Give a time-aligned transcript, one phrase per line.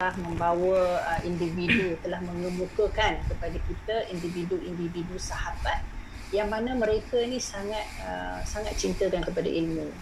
[0.00, 5.84] membawa uh, individu telah mengemukakan kepada kita individu-individu sahabat
[6.32, 9.92] yang mana mereka ni sangat uh, sangat cintakan kepada ilmu.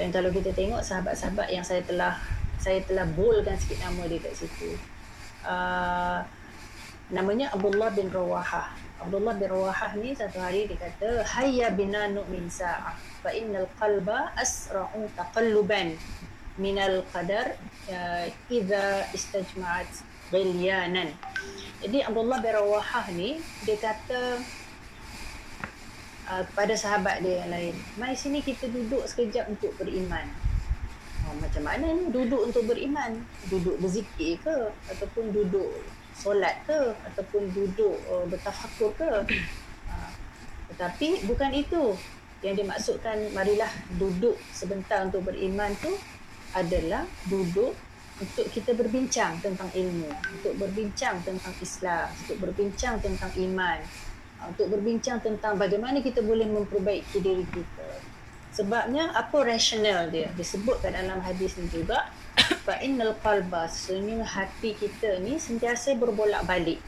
[0.00, 2.16] Dan kalau kita tengok sahabat-sahabat yang saya telah
[2.56, 4.72] saya telah bolkan sikit nama dia kat situ.
[5.44, 6.24] Uh,
[7.12, 8.72] namanya Abdullah bin Rawahah.
[9.04, 14.32] Abdullah bin Rawahah ni satu hari dia kata hayya bina nu'min sa'ah fa innal qalba
[14.32, 15.92] asra'u taqalluban
[16.56, 17.56] min al qadar
[17.92, 19.88] uh, idza istajma'at
[20.32, 21.12] ghilyanan.
[21.84, 23.36] Jadi Abdullah bin Rawahah ni
[23.68, 24.40] dia kata
[26.32, 30.26] uh, kepada sahabat dia yang lain, "Mai sini kita duduk sekejap untuk beriman."
[31.26, 33.18] Oh, macam mana ni duduk untuk beriman?
[33.50, 35.68] Duduk berzikir ke ataupun duduk
[36.14, 39.12] solat ke ataupun duduk uh, bertafakur ke?
[39.90, 40.10] Uh,
[40.72, 41.98] tetapi bukan itu
[42.44, 45.90] yang dimaksudkan marilah duduk sebentar untuk beriman tu
[46.56, 47.76] adalah duduk
[48.16, 53.78] untuk kita berbincang tentang ilmu, untuk berbincang tentang Islam, untuk berbincang tentang iman,
[54.48, 57.88] untuk berbincang tentang bagaimana kita boleh memperbaiki diri kita.
[58.56, 60.32] Sebabnya apa rasional dia?
[60.32, 62.08] Disebutkan dalam hadis ni juga
[62.64, 66.80] fa innal qalba sesungguhnya hati kita ni sentiasa berbolak-balik.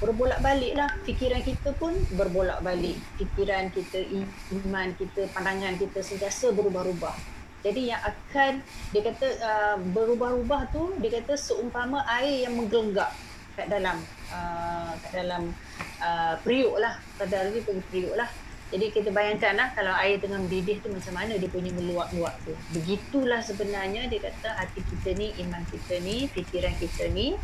[0.00, 2.96] Berbolak-balik lah fikiran kita pun berbolak-balik.
[3.20, 4.08] Fikiran kita,
[4.56, 7.41] iman kita, pandangan kita sentiasa berubah-ubah.
[7.62, 8.52] Jadi yang akan
[8.90, 13.14] dia kata uh, berubah-ubah tu dia kata seumpama air yang menggelenggak
[13.54, 13.96] kat dalam
[14.34, 15.54] uh, kat dalam
[16.02, 18.28] uh, periuk lah kadar lagi pergi periuk lah
[18.72, 22.56] jadi kita bayangkan lah kalau air tengah mendidih tu macam mana dia punya meluap-luap tu.
[22.72, 27.36] Begitulah sebenarnya dia kata hati kita ni, iman kita ni, fikiran kita ni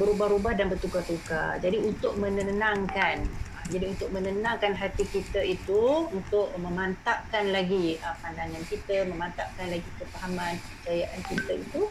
[0.00, 1.60] berubah-ubah dan bertukar-tukar.
[1.60, 3.28] Jadi untuk menenangkan,
[3.70, 10.58] jadi untuk menenangkan hati kita itu, untuk memantapkan lagi uh, pandangan kita, memantapkan lagi kefahaman,
[10.58, 11.82] kepercayaan kita itu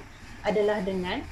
[0.43, 1.23] adalah dengan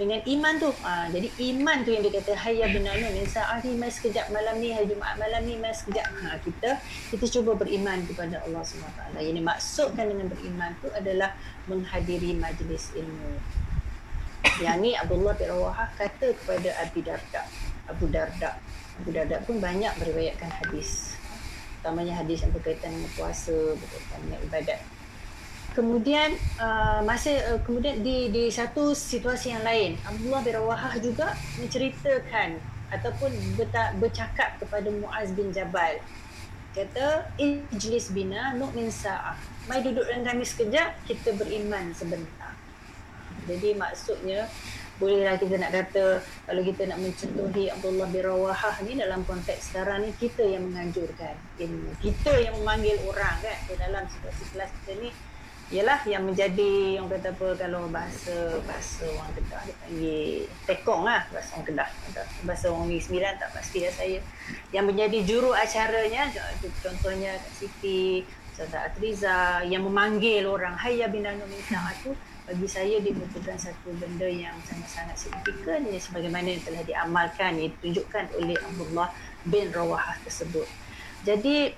[0.00, 0.70] dengan iman tu.
[0.86, 4.62] Ha, jadi iman tu yang dia kata hayya binanu min sa'ah ni mai sekejap malam
[4.62, 6.06] ni hari Jumaat malam ni mai sekejap.
[6.06, 6.78] Ha, kita
[7.10, 9.18] kita cuba beriman kepada Allah SWT.
[9.18, 11.34] Yang dimaksudkan dengan beriman tu adalah
[11.66, 13.34] menghadiri majlis ilmu.
[14.62, 17.42] Yang ni Abdullah bin Rawahah kata kepada Abu Darda.
[17.90, 18.50] Abu Darda.
[19.00, 21.16] Abu Darda pun banyak meriwayatkan hadis.
[21.80, 24.80] Utamanya hadis yang berkaitan dengan puasa, berkaitan dengan ibadat.
[25.72, 31.38] Kemudian uh, masa uh, kemudian di di satu situasi yang lain Abdullah bin Rawahah juga
[31.62, 32.58] menceritakan
[32.90, 36.02] ataupun berta, bercakap kepada Muaz bin Jabal.
[36.74, 39.38] Kata ijlis bina nu'min sa'ah.
[39.70, 42.54] Mai duduk dengan kami sekejap kita beriman sebentar.
[43.46, 44.50] Jadi maksudnya
[45.00, 50.04] bolehlah kita nak kata kalau kita nak mencontohi Abdullah bin Rawahah ni dalam konteks sekarang
[50.04, 51.34] ni kita yang menganjurkan.
[51.56, 55.10] Ilmu kita yang memanggil orang kan dalam situasi kelas kita ni
[55.70, 60.26] ialah yang menjadi yang kata apa kalau bahasa bahasa orang Kedah dia panggil
[60.66, 61.88] tekong lah bahasa orang Kedah.
[62.42, 64.18] Bahasa orang ni sembilan tak pasti lah saya.
[64.74, 66.26] Yang menjadi juru acaranya
[66.82, 68.26] contohnya Kak Siti
[68.60, 70.76] Ustazah Atriza yang memanggil orang.
[70.76, 72.12] Hayya bin Anu Minta itu
[72.44, 75.80] bagi saya dia merupakan satu benda yang sangat-sangat signifikan.
[75.88, 79.08] Ya, sebagaimana yang telah diamalkan yang ditunjukkan oleh Abdullah
[79.48, 80.68] bin Rawahah tersebut.
[81.24, 81.72] Jadi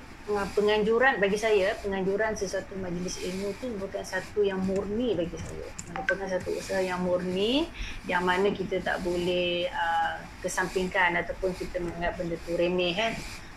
[0.59, 5.71] penganjuran bagi saya penganjuran sesuatu majlis ilmu tu bukan satu yang murni bagi saya.
[5.95, 7.71] Merupakan satu usaha yang murni
[8.11, 13.15] yang mana kita tak boleh uh, kesampingkan ataupun kita menganggap benda tu remeh kan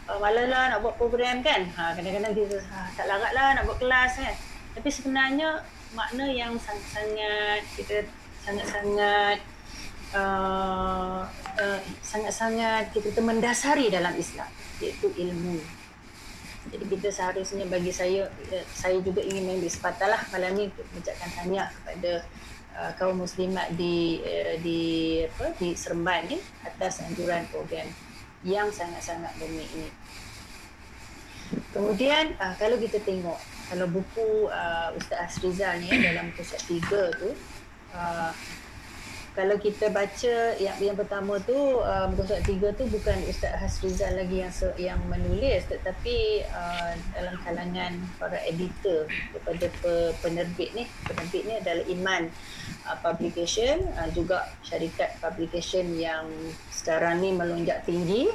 [0.09, 1.65] uh, malah lah nak buat program kan?
[1.75, 4.35] Ha, kadang-kadang kita uh, tak larat lah nak buat kelas kan?
[4.77, 5.49] Tapi sebenarnya
[5.95, 8.03] makna yang sangat-sangat kita
[8.43, 9.37] sangat-sangat
[10.13, 11.25] uh,
[11.57, 14.49] uh, sangat-sangat kita mendasari dalam Islam
[14.83, 15.57] iaitu ilmu.
[16.65, 20.85] Jadi kita seharusnya bagi saya eh, saya juga ingin mengambil kesempatan lah malam ni untuk
[20.89, 22.11] mengucapkan tanya kepada
[22.73, 24.81] uh, kaum muslimat di uh, di
[25.29, 27.85] apa di Seremban ni atas anjuran program
[28.45, 29.89] yang sangat-sangat ini.
[31.73, 37.33] Kemudian uh, kalau kita tengok kalau buku uh, Ustaz Asrizal ni dalam pusat tiga tu
[37.91, 38.31] uh,
[39.35, 44.39] kalau kita baca yang yang pertama tu uh, muka surat tu bukan Ustaz Hasrizal lagi
[44.39, 49.03] yang yang menulis tetapi uh, dalam kalangan para editor
[49.35, 49.93] kepada pe,
[50.23, 50.87] penerbit ni.
[51.03, 52.23] Penerbit ni adalah Iman
[52.87, 56.31] uh, Publication uh, juga syarikat publication yang
[56.71, 58.31] sekarang ni melonjak tinggi.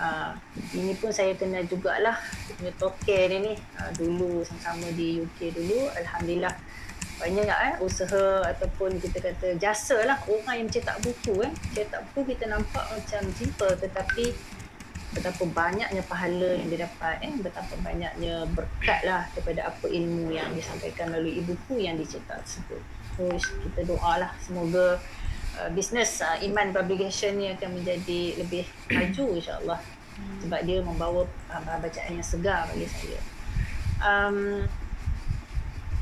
[0.00, 0.32] Uh,
[0.72, 2.16] ini pun saya kenal jugalah
[2.56, 5.92] punya token ni ni uh, dulu sama-sama di UK dulu.
[6.00, 6.56] Alhamdulillah
[7.20, 10.16] banyak eh usaha ataupun kita kata jasa lah.
[10.24, 11.52] Orang yang cetak buku eh.
[11.76, 14.32] Cetak buku kita nampak macam simple tetapi
[15.10, 17.32] betapa banyaknya pahala yang dia dapat eh.
[17.36, 22.80] Betapa banyaknya berkat lah daripada apa ilmu yang disampaikan melalui buku yang dicetak tersebut.
[23.14, 23.28] So
[23.68, 24.96] kita doa lah semoga
[25.60, 28.64] uh, bisnes uh, Iman Publication ni akan menjadi lebih
[28.96, 29.80] maju insyaAllah.
[30.40, 33.20] Sebab dia membawa uh, bacaan yang segar bagi saya.
[34.00, 34.64] Um,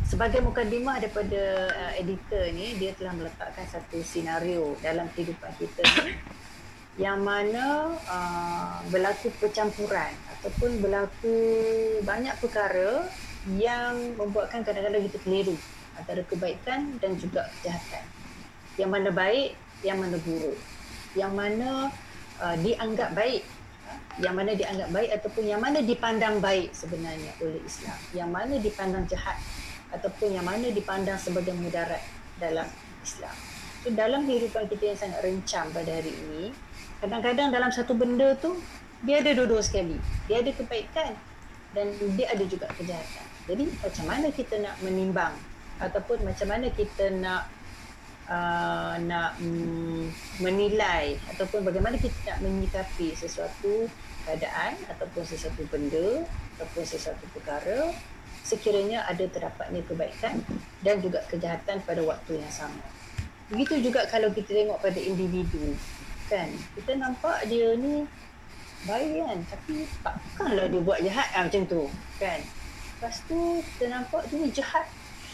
[0.08, 6.16] sebagai mukadimah daripada uh, editor ni dia telah meletakkan satu senario dalam kehidupan kita ni
[7.05, 10.10] yang mana uh, berlaku percampuran
[10.40, 11.37] ataupun berlaku
[12.02, 13.06] banyak perkara
[13.55, 15.55] yang membuatkan kadang-kadang kita keliru
[15.94, 18.05] antara kebaikan dan juga kejahatan.
[18.78, 19.50] Yang mana baik,
[19.87, 20.58] yang mana buruk.
[21.14, 21.70] Yang mana
[22.43, 23.46] uh, dianggap baik
[24.19, 29.06] yang mana dianggap baik ataupun yang mana dipandang baik sebenarnya oleh Islam yang mana dipandang
[29.06, 29.38] jahat
[29.94, 32.02] ataupun yang mana dipandang sebagai mudarat
[32.37, 32.67] dalam
[33.00, 33.35] Islam.
[33.85, 36.50] So dalam kehidupan kita yang sangat rencam pada hari ini
[36.99, 38.58] kadang-kadang dalam satu benda tu
[39.06, 39.94] dia ada dua-dua sekali.
[40.26, 41.14] Dia ada kebaikan
[41.73, 43.26] dan dia ada juga kejahatan.
[43.46, 45.35] Jadi macam mana kita nak menimbang
[45.79, 47.46] ataupun macam mana kita nak
[48.29, 50.11] uh, nak mm,
[50.43, 53.87] menilai ataupun bagaimana kita nak menyikapi sesuatu
[54.26, 56.26] keadaan ataupun sesuatu benda
[56.58, 57.94] ataupun sesuatu perkara
[58.49, 60.41] sekiranya ada terdapatnya kebaikan
[60.81, 62.81] dan juga kejahatan pada waktu yang sama.
[63.53, 65.77] Begitu juga kalau kita tengok pada individu
[66.33, 66.49] kan?
[66.77, 68.09] Kita nampak dia ni
[68.89, 69.39] baik kan?
[69.53, 71.83] Tapi takkanlah dia buat jahat lah, macam tu
[72.17, 72.41] kan?
[72.97, 74.89] Lepas tu kita nampak dia ni jahat.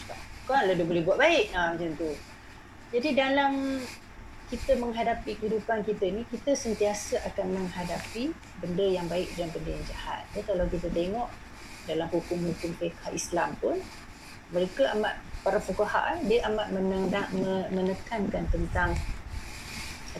[0.07, 2.11] Takkanlah dia boleh buat baik lah, macam tu.
[2.91, 3.81] Jadi dalam
[4.45, 8.29] kita menghadapi kehidupan kita ni kita sentiasa akan menghadapi
[8.61, 10.21] benda yang baik dan benda yang jahat.
[10.37, 11.27] Ya, kalau kita tengok
[11.85, 13.77] dalam hukum-hukum fiqh Islam pun
[14.53, 17.29] mereka amat para fuqaha dia amat menendang,
[17.73, 18.93] menekankan tentang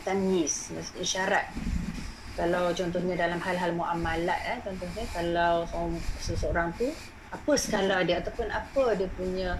[0.01, 1.49] tamyiz, isyarat.
[2.35, 5.63] Kalau contohnya dalam hal-hal muamalat eh contohnya kalau
[6.19, 6.91] seseorang tu
[7.31, 9.55] apa skala dia ataupun apa dia punya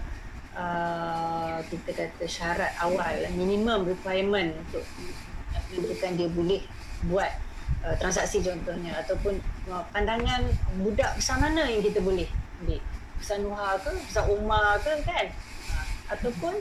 [0.52, 4.84] uh, kita kata syarat awal minimum requirement untuk
[5.72, 6.62] menentukan dia boleh
[7.08, 7.32] buat
[7.84, 10.46] uh, transaksi contohnya ataupun uh, pandangan
[10.80, 12.28] budak besar mana yang kita boleh
[12.62, 12.80] ambil?
[13.16, 15.26] Besar Nuha ke besar Umar ke kan?
[15.72, 16.54] Uh, ataupun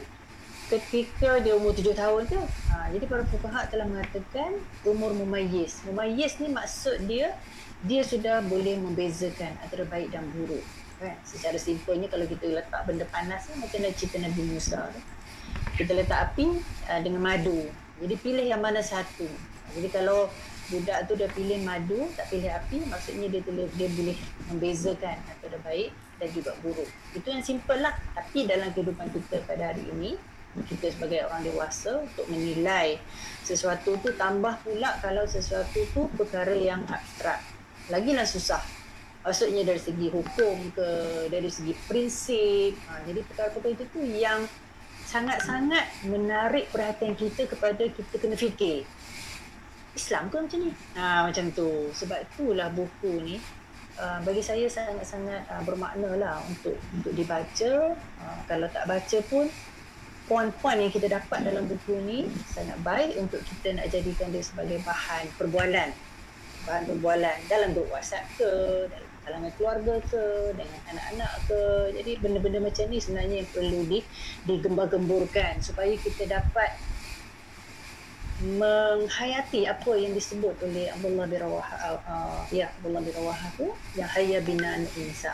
[0.65, 5.85] ketika dia umur tujuh tahun tu uh, jadi para fukaha telah mengatakan umur mumayyiz.
[5.85, 7.37] Mumayyiz ni maksud dia
[7.85, 10.63] dia sudah boleh membezakan antara baik dan buruk
[10.97, 11.15] kan?
[11.27, 14.89] Secara simpelnya kalau kita letak benda panas ni macam mana cerita Nabi Musa
[15.75, 17.67] kita letak api uh, dengan madu.
[17.99, 19.27] Jadi pilih yang mana satu.
[19.75, 20.31] Jadi kalau
[20.69, 24.17] budak tu dia pilih madu tak pilih api maksudnya dia boleh dia boleh
[24.49, 26.89] membezakan antara baik dan juga buruk.
[27.13, 30.17] Itu yang simple lah tapi dalam kehidupan kita pada hari ini
[30.55, 32.95] kita sebagai orang dewasa untuk menilai
[33.43, 37.43] sesuatu tu tambah pula kalau sesuatu tu perkara yang abstrak.
[37.91, 38.63] Lagilah susah.
[39.25, 40.89] Maksudnya dari segi hukum ke
[41.33, 44.45] dari segi prinsip ha, jadi perkara-perkara itu tu yang
[45.05, 48.85] sangat-sangat menarik perhatian kita kepada kita kena fikir
[49.95, 50.71] Islam ke macam ni?
[50.99, 51.89] Ha, macam tu.
[51.95, 53.35] Sebab itulah buku ni
[53.99, 57.95] uh, bagi saya sangat-sangat uh, bermakna lah untuk untuk dibaca.
[57.95, 59.47] Uh, kalau tak baca pun
[60.25, 64.81] poin-poin yang kita dapat dalam buku ni sangat baik untuk kita nak jadikan dia sebagai
[64.83, 65.89] bahan perbualan.
[66.65, 68.49] Bahan perbualan dalam grup WhatsApp ke
[68.89, 71.61] dalam kalangan keluarga ke dengan anak-anak ke.
[72.01, 73.99] Jadi benda-benda macam ni sebenarnya yang perlu di
[74.49, 76.73] digembar-gemburkan supaya kita dapat
[78.43, 84.11] menghayati apa yang disebut oleh Abdullah bin Rawaha uh, ya Abdullah bin Rawaha tu yang
[84.11, 85.31] hayya binan insa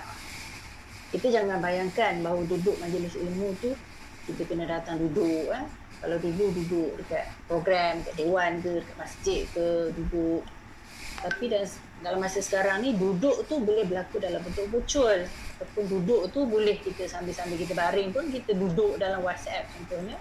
[1.10, 3.74] kita jangan bayangkan bahawa duduk majlis ilmu tu
[4.30, 5.66] kita kena datang duduk eh.
[6.02, 10.42] Kalau dulu duduk dekat program dekat dewan ke dekat masjid ke duduk.
[11.22, 11.46] Tapi
[12.02, 15.22] dalam masa sekarang ni duduk tu boleh berlaku dalam bentuk virtual
[15.62, 20.18] ataupun duduk tu boleh kita sambil-sambil kita baring pun kita duduk dalam WhatsApp contohnya.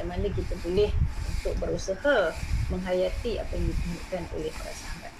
[0.00, 0.88] Yang mana kita boleh
[1.46, 2.34] untuk berusaha
[2.74, 5.14] menghayati apa yang ditunjukkan oleh para sahabat.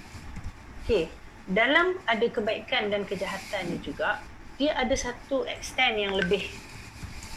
[0.83, 1.06] Okey,
[1.47, 4.18] dalam ada kebaikan dan kejahatan ni juga
[4.59, 6.50] dia ada satu extent yang lebih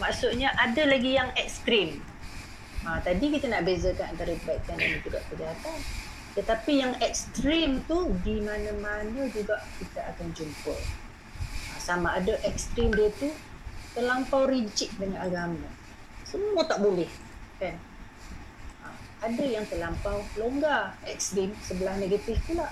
[0.01, 2.01] maksudnya ada lagi yang ekstrim.
[2.81, 5.77] Ha, tadi kita nak bezakan antara kebaikan dan juga kejahatan.
[6.33, 10.73] Tetapi yang ekstrim tu di mana-mana juga kita akan jumpa.
[10.73, 13.29] Ha, sama ada ekstrim dia tu
[13.93, 15.69] terlampau rigid dengan agama.
[16.25, 17.11] Semua tak boleh.
[17.59, 17.88] Kan?
[19.19, 20.95] Ada yang terlampau longgar.
[21.03, 22.71] Ekstrim sebelah negatif pula.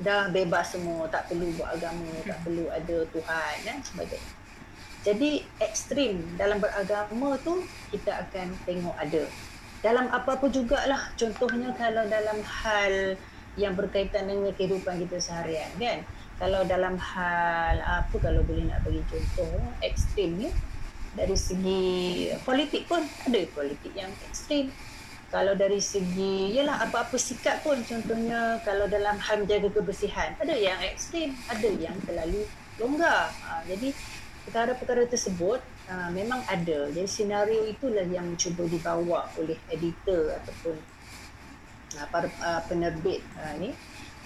[0.00, 1.08] Dah bebas semua.
[1.08, 2.12] Tak perlu buat agama.
[2.24, 3.54] Tak perlu ada Tuhan.
[3.64, 4.32] Dan sebagainya.
[5.06, 7.62] Jadi ekstrim dalam beragama tu
[7.94, 9.22] kita akan tengok ada
[9.86, 13.14] dalam apa-apa jugalah contohnya kalau dalam hal
[13.54, 16.02] yang berkaitan dengan kehidupan kita seharian kan
[16.42, 20.50] kalau dalam hal apa kalau boleh nak bagi contoh ekstrim ni
[21.14, 21.84] dari segi
[22.42, 24.68] politik pun ada politik yang ekstrim
[25.26, 30.78] kalau dari segi yalah apa-apa sikap pun contohnya kalau dalam hal menjaga kebersihan ada yang
[30.86, 32.46] ekstrim ada yang terlalu
[32.78, 33.32] longgar.
[33.42, 33.90] Uh, jadi
[34.46, 36.86] perkara-perkara tersebut uh, memang ada.
[36.92, 40.76] Jadi senario itulah yang cuba dibawa oleh editor ataupun
[41.98, 43.74] uh, para uh, penerbit uh, ni.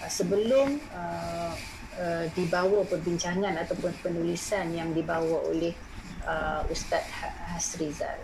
[0.01, 1.53] Uh, sebelum uh,
[1.97, 5.73] uh, dibawa perbincangan ataupun penulisan yang dibawa oleh
[6.25, 8.21] uh, Ustaz ha-, Hasrizal.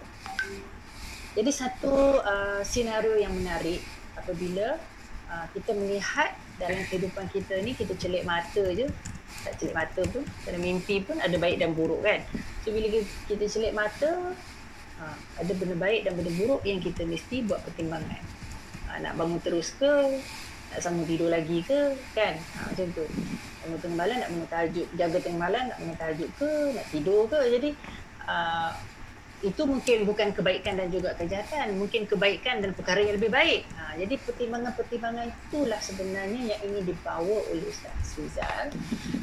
[1.38, 3.78] Jadi satu uh, senario yang menarik
[4.18, 4.74] apabila
[5.30, 8.90] uh, kita melihat dalam kehidupan kita ni kita celik mata je.
[9.46, 12.26] Tak celik mata pun dalam mimpi pun ada baik dan buruk kan?
[12.66, 12.90] So bila
[13.30, 14.34] kita celik mata
[14.98, 18.24] uh, ada benda baik dan benda buruk yang kita mesti buat pertimbangan.
[18.90, 19.94] Uh, nak bangun terus ke
[20.74, 22.34] nak sambung tidur lagi ke kan?
[22.58, 23.06] Uh, macam tu.
[23.62, 24.88] Bangun tengah malam nak bangun tahajud.
[24.98, 27.40] Jaga tengah malam nak bangun tahajud ke nak tidur ke.
[27.46, 27.70] Jadi
[28.26, 28.74] uh,
[29.46, 33.70] itu mungkin bukan kebaikan dan juga kejahatan mungkin kebaikan dan perkara yang lebih baik.
[33.78, 38.74] Ha, jadi pertimbangan-pertimbangan itulah sebenarnya yang ingin dibawa oleh Ustaz Rizal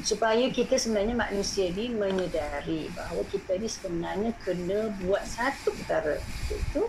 [0.06, 6.14] supaya kita sebenarnya manusia ni menyedari bahawa kita ni sebenarnya kena buat satu perkara
[6.46, 6.86] iaitu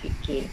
[0.00, 0.48] fikir.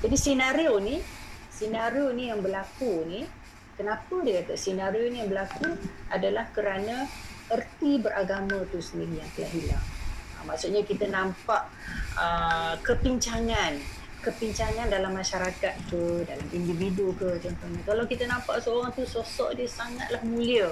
[0.00, 1.04] Jadi senario ni
[1.52, 3.28] senario ni yang berlaku ni
[3.76, 5.68] kenapa dia kata senario ni yang berlaku
[6.08, 7.04] adalah kerana
[7.52, 9.84] erti beragama tu sendiri yang telah hilang.
[9.84, 11.68] Ha, maksudnya kita nampak
[12.16, 13.76] uh, kepincangan
[14.22, 17.82] kepincangan dalam masyarakat tu, dalam individu ke contohnya.
[17.82, 20.70] Kalau kita nampak seorang tu sosok dia sangatlah mulia.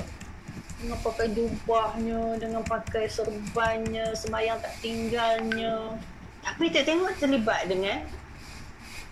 [0.80, 5.92] Dengan pakai jubahnya, dengan pakai serbannya, semayang tak tinggalnya.
[6.40, 8.00] Tapi kita tengok terlibat dengan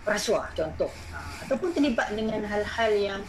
[0.07, 0.89] rasuah contoh.
[1.13, 3.21] Ha, ataupun terlibat dengan hal-hal yang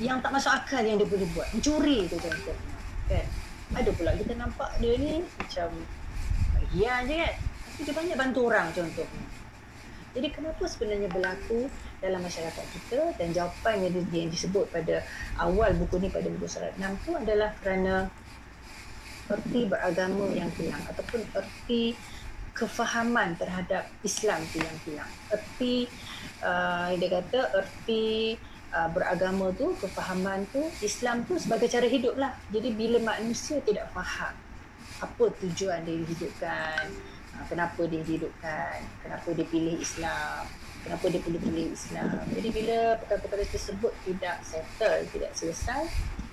[0.00, 1.50] yang tak masuk akal yang dia boleh buat.
[1.52, 2.56] Mencuri tu contoh.
[3.10, 3.26] Kan?
[3.72, 5.68] Ada pula kita nampak dia ni macam
[6.72, 7.34] hian je kan
[7.72, 9.24] tapi dia banyak bantu orang contohnya
[10.12, 11.72] jadi kenapa sebenarnya berlaku
[12.04, 15.00] dalam masyarakat kita dan jawapannya yang disebut pada
[15.40, 18.12] awal buku ni pada buku surat 6 tu adalah kerana
[19.32, 21.96] erti beragama yang hilang ataupun erti
[22.52, 25.08] kefahaman terhadap Islam tu yang hilang.
[25.32, 25.88] Erti
[26.44, 28.36] uh, dia kata erti
[28.72, 32.32] uh, beragama tu, kefahaman tu, Islam tu sebagai cara hidup lah.
[32.50, 34.34] Jadi bila manusia tidak faham
[35.02, 36.88] apa tujuan dia dihidupkan,
[37.36, 40.42] uh, kenapa dia dihidupkan, kenapa dia pilih Islam,
[40.82, 42.22] kenapa dia perlu pilih Islam.
[42.34, 45.82] Jadi bila perkara-perkara tersebut tidak settle, tidak selesai,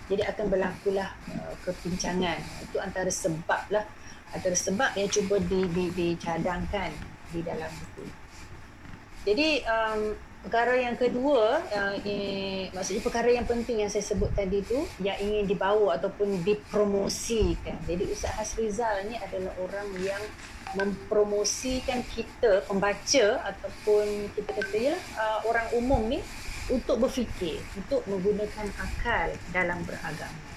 [0.10, 2.42] jadi akan berlakulah uh, kepincangan.
[2.66, 3.86] Itu antara sebab lah,
[4.34, 6.90] antara sebab yang cuba di, di, dicadangkan
[7.30, 8.06] di dalam buku.
[9.28, 14.64] Jadi um, perkara yang kedua yang eh, maksudnya perkara yang penting yang saya sebut tadi
[14.64, 17.76] tu yang ingin dibawa ataupun dipromosikan.
[17.84, 20.24] Jadi Ustaz Hasrizal ni adalah orang yang
[20.80, 26.22] mempromosikan kita pembaca ataupun kita kata ya uh, orang umum ni
[26.70, 30.50] untuk berfikir untuk menggunakan akal dalam beragama.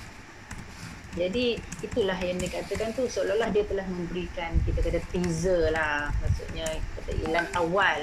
[1.12, 6.09] Jadi itulah yang dikatakan tu seolah-olah dia telah memberikan kita kata teaser lah.
[6.25, 6.65] Maksudnya
[6.97, 8.01] kata ilan awal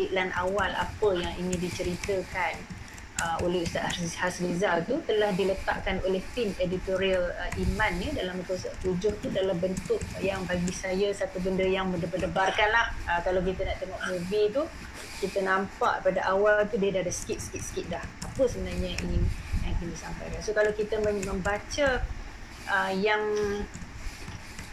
[0.00, 2.56] iklan awal apa yang ingin diceritakan
[3.20, 8.40] uh, oleh Ustaz Hasrizal tu telah diletakkan oleh tim editorial uh, Iman ni dalam
[8.80, 13.68] tujuh tu dalam bentuk yang bagi saya satu benda yang mendebar-debarkan lah uh, kalau kita
[13.68, 14.62] nak tengok movie tu
[15.20, 19.22] kita nampak pada awal tu dia dah ada sikit-sikit dah apa sebenarnya yang ingin
[19.60, 20.40] yang ingin disampaikan.
[20.40, 21.88] So kalau kita membaca
[22.68, 23.22] uh, yang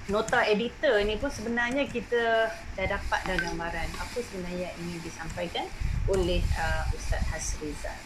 [0.07, 5.67] nota editor ni pun sebenarnya kita dah dapat dah gambaran apa sebenarnya yang ingin disampaikan
[6.07, 7.99] oleh uh, Ustaz Hasrizal.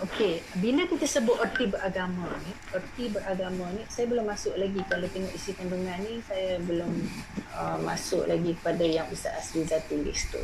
[0.00, 5.04] Okey, bila kita sebut erti beragama ni, erti beragama ni saya belum masuk lagi kalau
[5.12, 6.92] tengok isi kandungan ni saya belum
[7.52, 10.40] uh, masuk lagi kepada yang Ustaz Hasrizal tulis tu.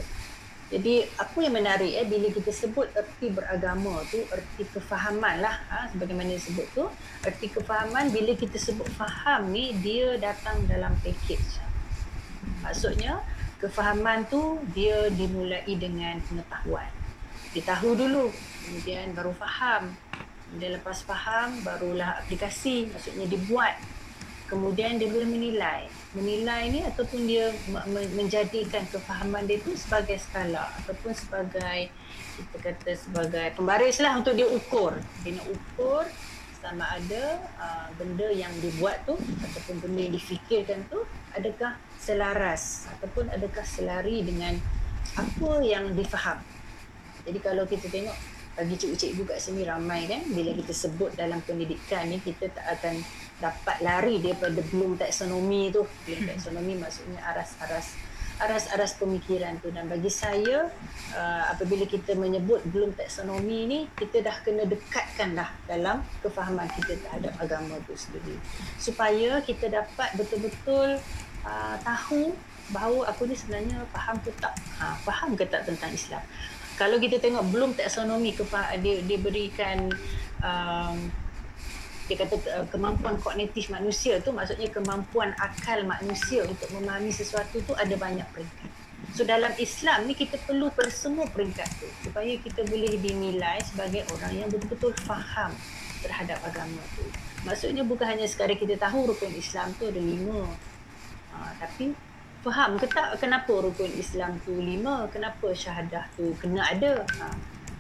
[0.71, 5.91] Jadi apa yang menarik eh bila kita sebut erti beragama tu erti kefahaman lah ha,
[5.91, 6.87] sebagaimana disebut tu
[7.27, 11.59] erti kefahaman bila kita sebut faham ni dia datang dalam package.
[12.63, 13.19] Maksudnya
[13.59, 16.87] kefahaman tu dia dimulai dengan pengetahuan.
[17.51, 18.31] Ditahu dulu
[18.63, 19.91] kemudian baru faham.
[20.47, 23.75] Kemudian lepas faham barulah aplikasi maksudnya dibuat.
[24.51, 25.87] Kemudian dia boleh menilai.
[26.11, 27.55] Menilai ni ataupun dia
[28.19, 31.87] menjadikan kefahaman dia tu sebagai skala ataupun sebagai
[32.35, 34.99] kita kata sebagai pembaris lah untuk dia ukur.
[35.23, 36.03] Dia nak ukur
[36.61, 41.01] sama ada uh, benda yang dibuat tu ataupun benda yang difikirkan tu
[41.33, 44.61] adakah selaras ataupun adakah selari dengan
[45.17, 46.37] apa yang difaham
[47.25, 48.13] jadi kalau kita tengok
[48.61, 53.01] bagi cikgu-cikgu kat sini ramai kan bila kita sebut dalam pendidikan ni kita tak akan
[53.41, 55.83] dapat lari daripada belum taksonomi tu.
[56.07, 57.97] Belum taksonomi maksudnya aras-aras
[58.41, 59.69] aras-aras pemikiran tu.
[59.69, 60.69] Dan bagi saya
[61.13, 66.97] uh, apabila kita menyebut belum taksonomi ni kita dah kena dekatkan dah dalam kefahaman kita
[67.05, 68.37] terhadap agama tu sendiri.
[68.81, 71.01] Supaya kita dapat betul-betul
[71.45, 72.33] uh, tahu
[72.71, 74.55] bahawa aku ni sebenarnya faham ke tak.
[74.79, 76.23] Ha, faham ke tak tentang Islam.
[76.79, 78.33] Kalau kita tengok belum taksonomi
[78.81, 79.93] dia, dia berikan
[80.41, 80.97] um,
[82.11, 87.71] dia kata uh, kemampuan kognitif manusia tu maksudnya kemampuan akal manusia untuk memahami sesuatu tu
[87.79, 88.71] ada banyak peringkat.
[89.15, 94.43] So dalam Islam ni kita perlu semua peringkat tu supaya kita boleh dinilai sebagai orang
[94.43, 95.55] yang betul-betul faham
[96.03, 97.07] terhadap agama tu.
[97.47, 100.51] Maksudnya bukan hanya sekadar kita tahu rukun Islam tu ada lima.
[101.31, 101.95] Ha, tapi
[102.43, 105.07] faham ke tak kenapa rukun Islam tu lima?
[105.15, 107.07] Kenapa syahadah tu kena ada?
[107.07, 107.25] Ha,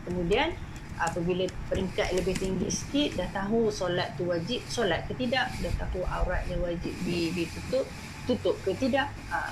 [0.06, 0.54] kemudian
[1.00, 6.04] apabila peringkat lebih tinggi sikit dah tahu solat tu wajib solat ke tidak dah tahu
[6.04, 7.88] aurat yang wajib ditutup
[8.28, 9.49] tutup ke tidak ha.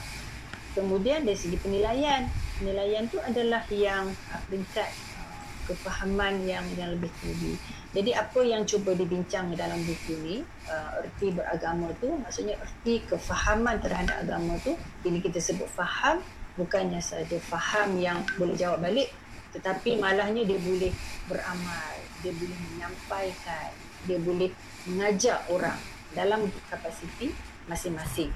[0.76, 2.28] kemudian dari segi penilaian
[2.60, 7.56] penilaian tu adalah yang uh, peringkat uh, kefahaman yang yang lebih tinggi
[7.96, 10.36] jadi apa yang cuba dibincang dalam buku ni
[10.68, 14.76] uh, erti beragama tu maksudnya erti kefahaman terhadap agama tu
[15.08, 16.20] ini kita sebut faham
[16.60, 19.08] bukannya saja faham yang boleh jawab balik
[19.56, 20.92] tetapi malahnya dia boleh
[21.24, 23.70] beramal dia boleh menyampaikan
[24.06, 24.50] dia boleh
[24.86, 25.78] mengajak orang
[26.14, 27.34] dalam kapasiti
[27.68, 28.32] masing-masing.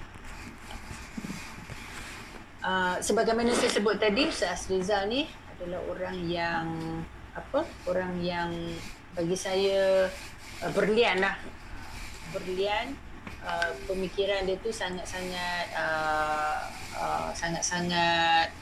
[2.63, 5.27] Uh, sebagaimana saya sebut tadi Ustaz Rizal ni
[5.59, 6.67] adalah orang yang
[7.35, 8.55] apa orang yang
[9.19, 10.07] bagi saya
[10.63, 11.35] uh, berlian lah.
[12.31, 12.95] Berlian
[13.43, 18.55] uh, pemikiran dia tu sangat-sangat uh, uh, sangat-sangat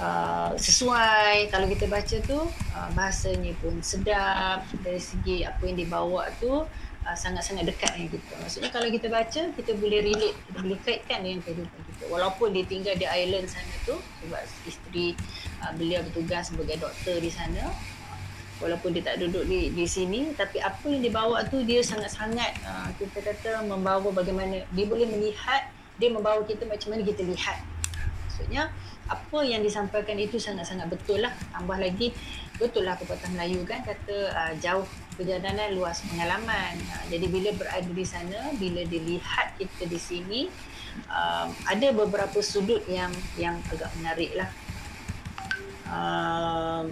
[0.00, 6.32] Uh, sesuai kalau kita baca tu uh, bahasanya pun sedap dari segi apa yang dibawa
[6.40, 6.64] tu
[7.04, 8.34] uh, sangat-sangat dekat dengan kita.
[8.40, 12.04] Maksudnya kalau kita baca kita boleh relate, kita boleh kaitkan dengan kehidupan kita.
[12.08, 15.12] Walaupun dia tinggal di island sana tu sebab isteri
[15.60, 17.68] uh, beliau bertugas sebagai doktor di sana.
[18.64, 22.88] Walaupun dia tak duduk di di sini tapi apa yang dibawa tu dia sangat-sangat uh,
[22.96, 25.68] kita kata membawa bagaimana dia boleh melihat
[26.00, 27.60] dia membawa kita macam mana kita lihat.
[28.24, 28.72] Maksudnya
[29.12, 31.32] apa yang disampaikan itu sangat-sangat betul lah.
[31.52, 32.16] Tambah lagi
[32.56, 36.74] betul lah pepatah Melayu kan kata uh, jauh perjalanan luas pengalaman.
[36.88, 40.40] Uh, jadi bila berada di sana, bila dilihat kita di sini,
[41.12, 44.48] uh, ada beberapa sudut yang yang agak menarik lah.
[45.92, 46.88] Uh,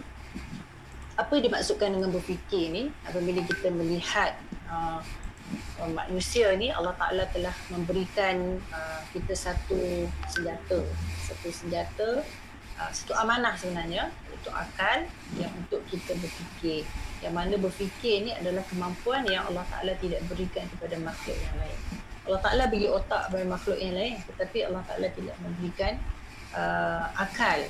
[1.16, 4.40] apa yang dimaksudkan dengan berfikir ni apabila kita melihat
[4.72, 5.04] uh,
[5.88, 10.84] manusia ni Allah Ta'ala telah memberikan uh, kita satu senjata.
[11.24, 12.08] Satu senjata
[12.76, 15.04] uh, satu amanah sebenarnya untuk akal
[15.36, 16.84] yang untuk kita berfikir.
[17.20, 21.78] Yang mana berfikir ni adalah kemampuan yang Allah Ta'ala tidak berikan kepada makhluk yang lain.
[22.28, 25.92] Allah Ta'ala bagi otak kepada makhluk yang lain tetapi Allah Ta'ala tidak memberikan
[26.56, 27.60] uh, akal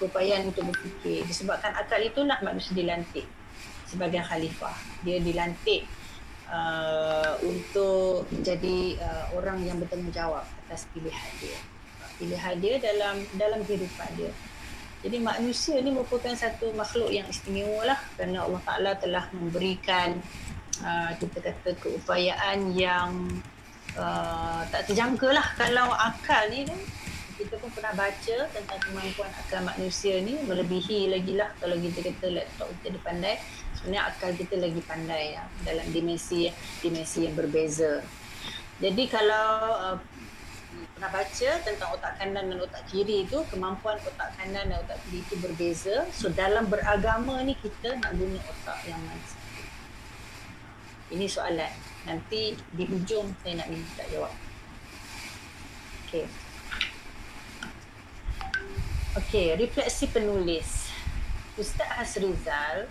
[0.00, 1.24] keupayaan untuk berfikir.
[1.28, 3.28] Disebabkan akal itulah manusia dilantik
[3.84, 4.76] sebagai khalifah.
[5.04, 5.84] Dia dilantik
[6.50, 11.58] uh, untuk jadi uh, orang yang bertanggungjawab atas pilihan dia.
[12.20, 14.32] Pilihan dia dalam dalam kehidupan dia.
[15.00, 20.20] Jadi manusia ni merupakan satu makhluk yang istimewa lah kerana Allah Ta'ala telah memberikan
[20.84, 23.16] uh, kita kata keupayaan yang
[23.96, 25.46] uh, tak terjangka lah.
[25.56, 26.76] Kalau akal ni kan
[27.40, 32.36] kita pun pernah baca tentang kemampuan akal manusia ni melebihi lagi lah kalau kita kata
[32.36, 33.36] laptop kita dia pandai
[33.80, 36.52] sebenarnya akal kita lagi pandai ya, dalam dimensi
[36.84, 38.04] dimensi yang berbeza.
[38.76, 39.96] Jadi kalau uh,
[41.00, 45.24] pernah baca tentang otak kanan dan otak kiri itu kemampuan otak kanan dan otak kiri
[45.24, 46.04] itu berbeza.
[46.12, 49.24] So dalam beragama ni kita nak guna otak yang mana?
[51.10, 51.72] Ini soalan.
[52.04, 54.32] Nanti di hujung saya nak minta jawab.
[56.04, 56.28] Okey.
[59.16, 60.92] Okey, refleksi penulis.
[61.56, 62.86] Ustaz Hasrizal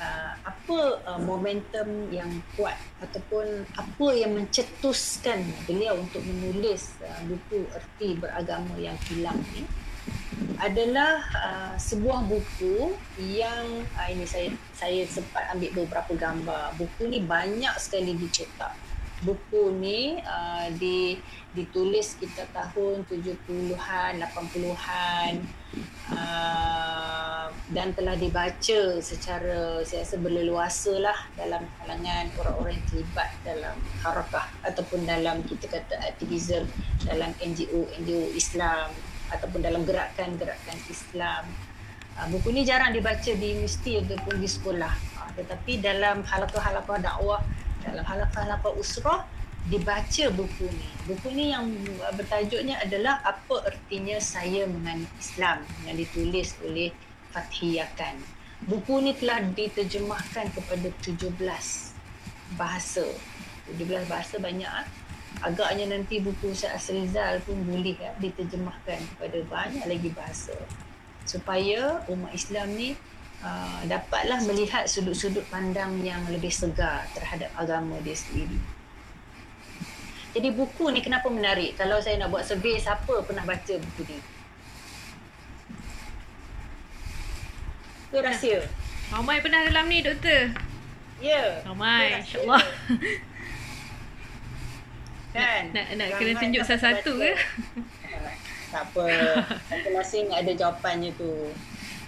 [0.00, 7.66] uh, apa uh, momentum yang kuat ataupun apa yang mencetuskan beliau untuk menulis uh, buku
[7.74, 9.64] erti beragama yang hilang ni
[10.60, 16.76] adalah uh, sebuah buku yang uh, ini saya saya sempat ambil beberapa gambar.
[16.76, 18.83] Buku ni banyak sekali dicetak
[19.24, 21.16] buku ni uh, di
[21.56, 25.32] ditulis kita tahun 70-an 80-an
[26.12, 33.76] uh, dan telah dibaca secara saya rasa berleluasa lah dalam kalangan orang-orang yang terlibat dalam
[34.04, 36.68] harakah ataupun dalam kita kata aktivism
[37.08, 38.92] dalam NGO NGO Islam
[39.32, 41.48] ataupun dalam gerakan-gerakan Islam.
[42.14, 44.94] Uh, buku ni jarang dibaca di universiti ataupun di sekolah.
[45.18, 47.42] Uh, tetapi dalam halaqah-halaqah dakwah
[47.84, 49.22] dalam halaqah-halaqah usrah
[49.68, 50.88] dibaca buku ni.
[51.08, 51.68] Buku ni yang
[52.16, 56.92] bertajuknya adalah apa ertinya saya menganut Islam yang ditulis oleh
[57.32, 58.20] Fathiyakan.
[58.64, 61.32] Buku ni telah diterjemahkan kepada 17
[62.56, 63.04] bahasa.
[63.72, 64.86] 17 bahasa banyak ah.
[65.42, 70.54] Agaknya nanti buku Ustaz Asrizal pun boleh ya, diterjemahkan kepada banyak lagi bahasa.
[71.26, 72.94] Supaya umat Islam ni
[73.44, 78.56] uh, dapatlah melihat sudut-sudut pandang yang lebih segar terhadap agama dia sendiri.
[80.34, 81.78] Jadi buku ni kenapa menarik?
[81.78, 84.18] Kalau saya nak buat survey, siapa pernah baca buku ni?
[88.10, 88.66] Itu rahsia.
[89.14, 90.50] Ramai pernah dalam ni, doktor.
[91.22, 91.38] Ya.
[91.38, 91.48] Yeah.
[91.70, 92.64] Ramai, insyaAllah.
[95.34, 95.62] Kan?
[95.74, 97.32] Nak, nak, nak kena tunjuk salah satu ke?
[98.74, 99.06] tak apa.
[99.94, 101.50] Masih ada jawapannya tu.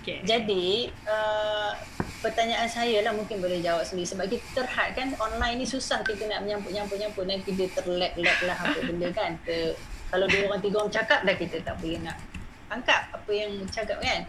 [0.06, 0.22] Okay.
[0.22, 1.74] Jadi, uh,
[2.22, 4.06] pertanyaan saya lah mungkin boleh jawab sendiri.
[4.06, 7.26] Sebab kita terhad kan online ni susah kita nak menyampuk-nyampuk-nyampuk.
[7.26, 9.34] Nanti dia terlag-lag lah apa benda kan.
[9.42, 9.74] Ke,
[10.06, 12.14] kalau dua orang tiga orang cakap dah kita tak boleh nak
[12.70, 14.22] tangkap apa yang cakap kan.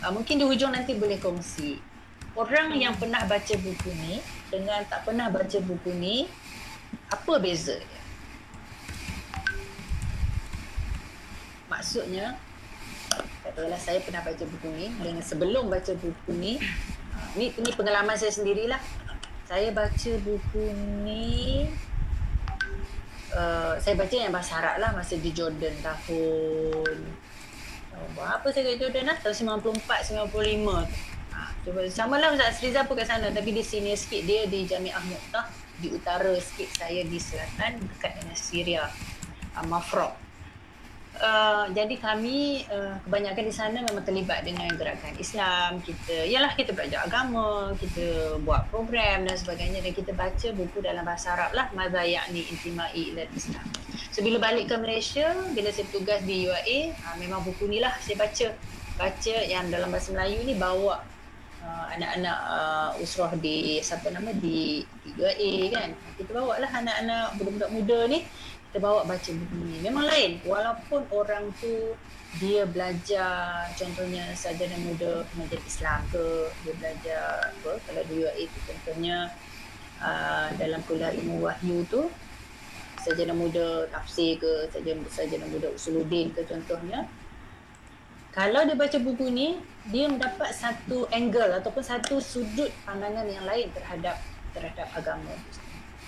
[0.00, 1.76] Uh, mungkin di hujung nanti boleh kongsi.
[2.32, 6.24] Orang yang pernah baca buku ni dengan tak pernah baca buku ni
[7.12, 8.02] apa beza dia
[11.72, 12.36] maksudnya
[13.42, 16.62] katakanlah saya pernah baca buku ni dan sebelum baca buku ni
[17.34, 18.78] ni ni pengalaman saya sendirilah.
[19.42, 20.64] Saya baca buku
[21.04, 21.66] ni
[23.34, 26.96] uh, saya baca yang bahasa Arab lah masa di Jordan tahun
[27.92, 29.16] uh, berapa saya kat Jordan lah?
[29.20, 33.98] Tahun 94 95 ha, cuba sama lah Ustaz Sriza pun kat sana tapi dia senior
[33.98, 34.22] sikit.
[34.24, 35.50] Dia di Jamiah Muqtah
[35.82, 38.86] di utara sikit saya di selatan dekat dengan Syria.
[39.52, 40.31] Uh, Mafraq
[41.22, 45.78] Uh, jadi kami uh, kebanyakan di sana memang terlibat dengan gerakan Islam.
[45.78, 51.06] Kita yalah kita belajar agama, kita buat program dan sebagainya dan kita baca buku dalam
[51.06, 53.62] bahasa Arab lah Madza ya'ni intimai ila Islam.
[54.10, 57.94] So bila balik ke Malaysia, bila saya bertugas di UAE, uh, memang buku ni lah
[58.02, 58.50] saya baca.
[58.98, 61.06] Baca yang dalam bahasa Melayu ni bawa
[61.62, 65.94] uh, anak-anak uh, usrah di siapa nama di, di UAE kan.
[66.18, 68.26] Kita bawa lah anak-anak budak-budak muda ni
[68.72, 69.84] kita bawa baca buku ni.
[69.84, 70.40] Memang lain.
[70.48, 71.92] Walaupun orang tu
[72.40, 78.58] dia belajar contohnya sarjana muda pengajian Islam ke dia belajar apa kalau di UAE tu
[78.64, 79.28] contohnya
[80.00, 82.08] uh, dalam kuliah ilmu wahyu tu
[83.04, 87.04] sarjana muda tafsir ke sarjana, sarjana muda usuluddin ke contohnya
[88.32, 89.60] kalau dia baca buku ni
[89.92, 94.16] dia mendapat satu angle ataupun satu sudut pandangan yang lain terhadap
[94.56, 95.36] terhadap agama.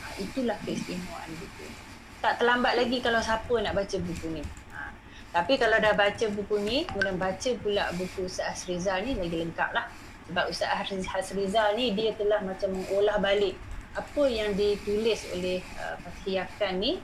[0.00, 1.68] Ha, itulah keistimewaan buku.
[1.68, 1.83] ni
[2.24, 4.40] tak terlambat lagi kalau siapa nak baca buku ni.
[4.72, 4.88] Ha.
[5.36, 9.70] Tapi kalau dah baca buku ni, kemudian baca pula buku Ustaz Rizal ni lagi lengkap
[9.76, 9.92] lah.
[10.32, 10.88] Sebab Ustaz
[11.36, 13.52] Rizal ni dia telah macam mengolah balik
[13.92, 16.96] apa yang ditulis oleh uh, Fathiyakan ni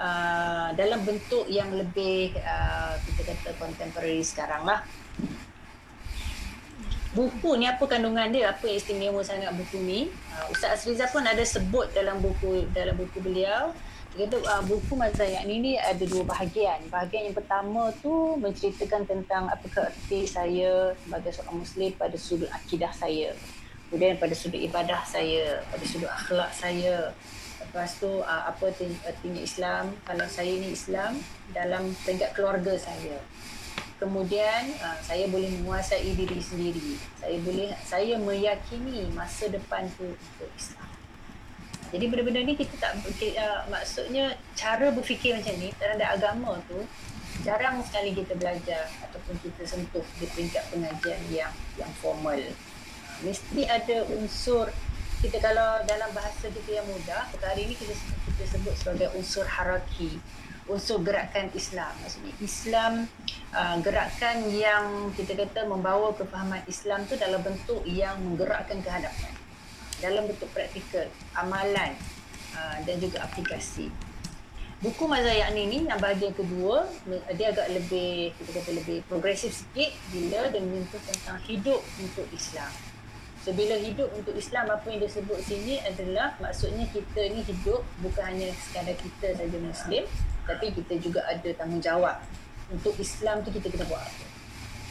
[0.00, 4.80] uh, dalam bentuk yang lebih uh, kita kata contemporary sekarang lah.
[7.12, 10.08] Buku ni apa kandungan dia, apa istimewa sangat buku ni.
[10.32, 13.76] Uh, Ustaz Rizal pun ada sebut dalam buku dalam buku beliau
[14.14, 16.86] kata uh, buku Mazayat ni ni ada dua bahagian.
[16.86, 22.94] Bahagian yang pertama tu menceritakan tentang apa keerti saya sebagai seorang muslim pada sudut akidah
[22.94, 23.34] saya.
[23.90, 27.10] Kemudian pada sudut ibadah saya, pada sudut akhlak saya.
[27.58, 28.70] Lepas tu uh, apa
[29.02, 31.18] artinya Islam kalau saya ni Islam
[31.50, 33.18] dalam peringkat keluarga saya.
[33.98, 37.02] Kemudian uh, saya boleh menguasai diri sendiri.
[37.18, 40.83] Saya boleh saya meyakini masa depan tu untuk Islam.
[41.94, 46.82] Jadi benda-benda ni kita tak uh, maksudnya cara berfikir macam ni terhadap agama tu
[47.46, 52.34] jarang sekali kita belajar ataupun kita sentuh di peringkat pengajian yang yang formal.
[52.34, 54.74] Uh, mesti ada unsur
[55.22, 57.94] kita kalau dalam bahasa kita yang mudah, hari ini kita
[58.26, 60.18] kita sebut sebagai unsur haraki,
[60.66, 61.94] unsur gerakan Islam.
[62.02, 62.92] Maksudnya Islam
[63.54, 69.33] uh, gerakan yang kita kata membawa kefahaman Islam tu dalam bentuk yang menggerakkan kehadapan
[70.04, 71.96] dalam bentuk praktikal, amalan
[72.52, 73.88] uh, dan juga aplikasi.
[74.84, 76.84] Buku Mazayat ni ni yang bahagian kedua,
[77.40, 82.68] dia agak lebih, kita kata lebih progresif sikit bila dia menyentuh tentang hidup untuk Islam.
[83.40, 88.24] So bila hidup untuk Islam, apa yang disebut sini adalah maksudnya kita ni hidup bukan
[88.28, 90.04] hanya sekadar kita saja Muslim,
[90.44, 92.20] tapi kita juga ada tanggungjawab
[92.68, 94.24] untuk Islam tu kita kena buat apa.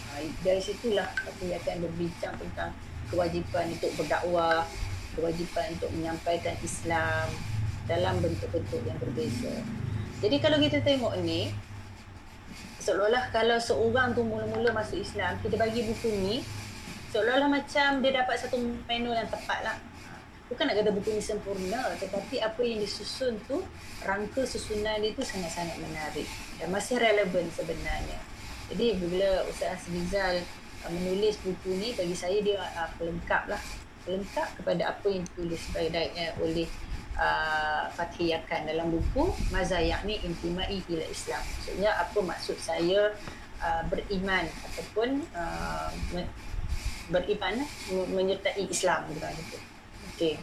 [0.10, 2.74] Ha, dari situlah aku akan berbincang tentang
[3.14, 4.66] kewajipan untuk berdakwah,
[5.14, 7.28] kewajipan untuk menyampaikan Islam
[7.90, 9.54] dalam bentuk-bentuk yang berbeza.
[10.24, 11.52] Jadi kalau kita tengok ni,
[12.80, 16.36] seolah-olah kalau seorang tu mula-mula masuk Islam, kita bagi buku ni,
[17.12, 18.58] seolah-olah macam dia dapat satu
[18.90, 19.78] manual yang tepat lah.
[20.54, 23.64] bukan nak kata buku ni sempurna tetapi apa yang disusun tu
[24.06, 26.30] rangka susunan dia tu sangat-sangat menarik
[26.62, 28.20] dan masih relevan sebenarnya
[28.70, 30.46] jadi bila Ustaz Azrizal
[30.86, 33.62] uh, menulis buku ni bagi saya dia uh, pelengkap lah
[34.04, 36.68] pelengkap kepada apa yang ditulis baik-baiknya oleh
[37.18, 43.12] uh, Fatih Yakan dalam buku Maza yakni intimai ila Islam maksudnya apa maksud saya
[43.64, 45.90] uh, beriman ataupun uh,
[47.12, 47.60] beriman
[47.92, 49.60] menyertai Islam gitu.
[50.14, 50.36] Okey.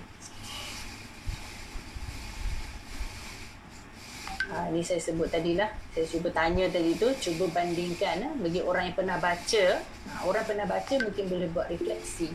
[4.50, 5.70] Ha, ini saya sebut tadi lah.
[5.94, 9.64] Saya cuba tanya tadi tu, cuba bandingkan ha, bagi orang yang pernah baca.
[9.78, 12.34] Ha, orang pernah baca mungkin boleh buat refleksi.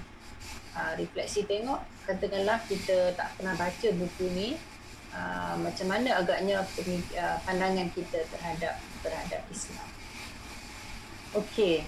[0.76, 4.50] Ha, refleksi tengok, katakanlah kita tak pernah baca buku ni.
[5.16, 9.88] Ha, macam mana agaknya uh, pandangan kita terhadap terhadap Islam.
[11.32, 11.88] Okey.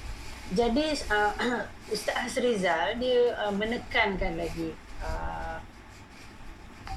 [0.56, 1.36] Jadi uh,
[1.94, 4.72] Ustaz Hasrizal dia uh, menekankan lagi
[5.04, 5.60] uh,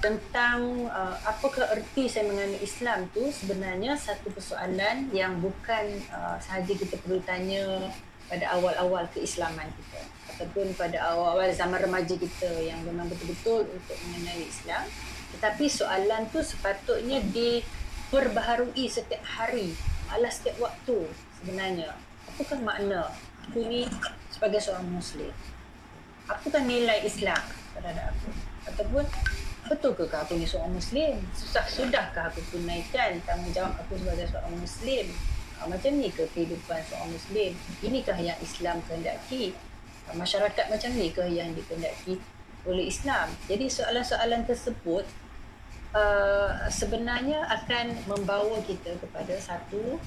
[0.01, 6.73] tentang uh, apakah erti saya mengenai Islam tu sebenarnya satu persoalan yang bukan uh, sahaja
[6.73, 7.91] kita perlu tanya
[8.31, 10.01] pada awal-awal keislaman kita.
[10.31, 14.87] Ataupun pada awal-awal zaman remaja kita yang memang betul-betul untuk mengenai Islam.
[15.37, 19.75] Tetapi soalan tu sepatutnya diperbaharui setiap hari.
[20.07, 21.11] Malah setiap waktu
[21.43, 21.91] sebenarnya.
[22.31, 23.11] Apakah makna
[23.51, 23.91] aku ni
[24.31, 25.35] sebagai seorang muslim?
[26.31, 27.43] Apakah nilai Islam
[27.75, 28.31] terhadap aku?
[28.71, 29.05] Ataupun
[29.67, 31.19] betul ke aku ni seorang muslim?
[31.35, 35.11] Susah sudahkah aku tunaikan tanggungjawab aku sebagai seorang muslim
[35.69, 37.53] macam ni ke kehidupan seorang muslim?
[37.85, 39.53] Inikah yang Islam kehendaki?
[40.09, 42.17] Ha, masyarakat macam ni ke yang dikehendaki
[42.65, 43.29] oleh Islam?
[43.45, 45.05] Jadi soalan-soalan tersebut
[45.93, 49.99] uh, sebenarnya akan membawa kita kepada satu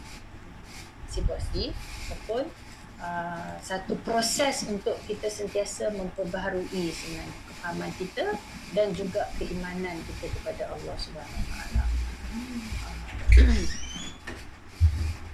[1.11, 1.69] situasi
[2.09, 2.49] ataupun
[2.97, 8.25] uh, satu proses untuk kita sentiasa memperbaharui sebenarnya kefahaman kita
[8.73, 11.93] dan juga keimanan kita kepada Allah Subhanahu Wa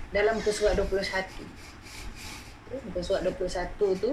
[0.09, 0.89] Dalam muka surat 21.
[2.89, 4.11] Muka surat 21 tu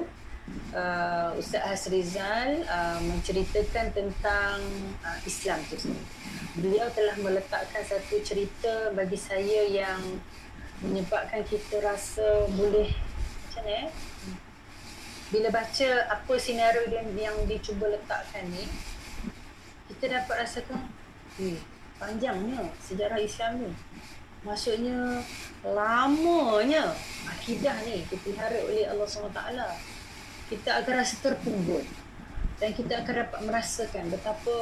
[0.76, 4.60] uh, Ustaz Hasrizal uh, menceritakan tentang
[5.00, 6.04] uh, Islam tu sendiri.
[6.56, 10.00] Beliau telah meletakkan satu cerita bagi saya yang
[10.84, 12.92] menyebabkan kita rasa boleh
[13.48, 13.88] macam ni eh?
[15.32, 18.68] bila baca apa senario yang, yang dicuba letakkan ni
[19.88, 20.84] kita dapat rasakan
[21.40, 21.56] eh,
[21.96, 23.70] panjangnya sejarah Islam ni
[24.46, 25.18] maksudnya
[25.66, 26.94] lamanya
[27.26, 29.42] akidah ni dipelihara oleh Allah SWT.
[30.46, 31.82] Kita akan rasa terpungut
[32.62, 34.54] dan kita akan dapat merasakan betapa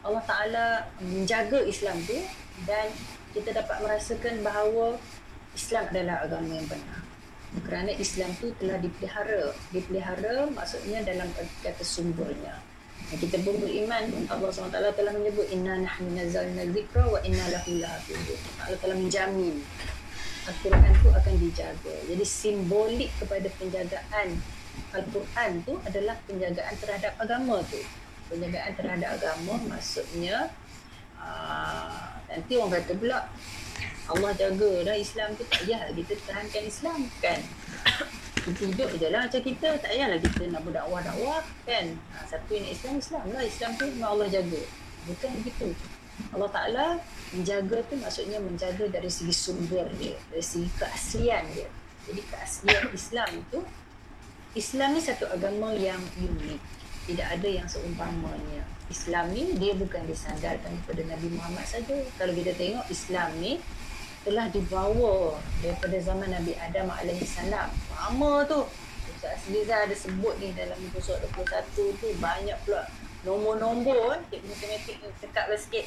[0.00, 0.66] Allah Ta'ala
[1.04, 2.16] menjaga Islam tu
[2.64, 2.88] dan
[3.36, 4.96] kita dapat merasakan bahawa
[5.52, 7.00] Islam adalah agama yang benar.
[7.68, 9.52] Kerana Islam tu telah dipelihara.
[9.68, 11.28] Dipelihara maksudnya dalam
[11.60, 12.56] kata sumbernya
[13.16, 14.04] kita pun beriman.
[14.28, 18.40] Allah SWT telah menyebut inna nahnu nazzalna dzikra wa inna lahu lahafizun.
[18.60, 19.56] Allah telah menjamin
[20.48, 21.94] Al-Quran tu akan dijaga.
[22.04, 24.28] Jadi simbolik kepada penjagaan
[24.92, 27.80] Al-Quran tu adalah penjagaan terhadap agama tu.
[28.28, 30.52] Penjagaan terhadap agama maksudnya
[31.16, 33.18] aa, ah, nanti orang kata pula
[34.08, 37.00] Allah jaga dah Islam tu tak payah kita tahankan Islam.
[37.24, 37.40] Kan
[38.56, 39.28] hidup je lah.
[39.28, 41.86] Macam kita tak payahlah kita nak berdakwah-dakwah kan?
[42.14, 43.42] Ha, siapa yang nak Islam Islam lah.
[43.44, 44.62] Islam tu memang Allah jaga.
[45.08, 45.68] Bukan begitu.
[46.34, 46.86] Allah Ta'ala
[47.30, 51.68] menjaga tu maksudnya menjaga dari segi sumber dia dari segi keaslian dia.
[52.10, 53.58] Jadi keaslian Islam itu
[54.56, 56.60] Islam ni satu agama yang unik.
[57.08, 58.66] Tidak ada yang seumpamanya.
[58.88, 61.96] Islam ni dia bukan disandarkan kepada Nabi Muhammad saja.
[62.16, 63.60] Kalau kita tengok Islam ni
[64.26, 67.38] telah dibawa daripada zaman Nabi Adam AS.
[67.46, 68.66] Lama tu.
[69.18, 72.86] Ustaz Asliza ada sebut ni dalam surat 21 tu banyak pula
[73.26, 74.22] nombor-nombor.
[74.30, 75.86] Cik matematik ni cekap lah sikit.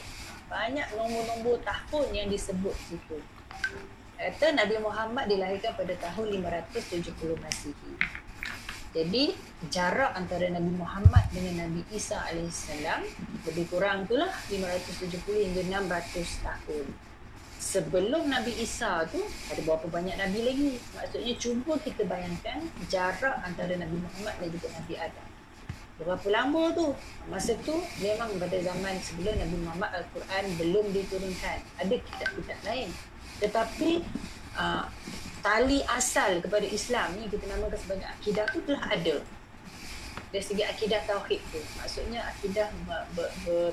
[0.52, 3.24] Banyak nombor-nombor tahun yang disebut situ.
[4.20, 7.92] Kata Nabi Muhammad dilahirkan pada tahun 570 Masihi.
[8.92, 9.32] Jadi
[9.72, 12.68] jarak antara Nabi Muhammad dengan Nabi Isa AS
[13.48, 17.11] lebih kurang itulah 570 hingga 600 tahun
[17.62, 20.72] sebelum Nabi Isa tu ada berapa banyak Nabi lagi?
[20.98, 25.28] Maksudnya cuba kita bayangkan jarak antara Nabi Muhammad dan juga Nabi Adam.
[26.02, 26.98] Berapa lama tu?
[27.30, 31.62] Masa tu memang pada zaman sebelum Nabi Muhammad Al-Quran belum diturunkan.
[31.78, 32.90] Ada kitab-kitab lain.
[33.38, 33.92] Tetapi
[34.58, 34.90] uh,
[35.46, 39.22] tali asal kepada Islam ni kita namakan sebagai akidah tu telah ada.
[40.34, 41.62] Dari segi akidah tauhid tu.
[41.78, 43.70] Maksudnya akidah ber, ber, ber,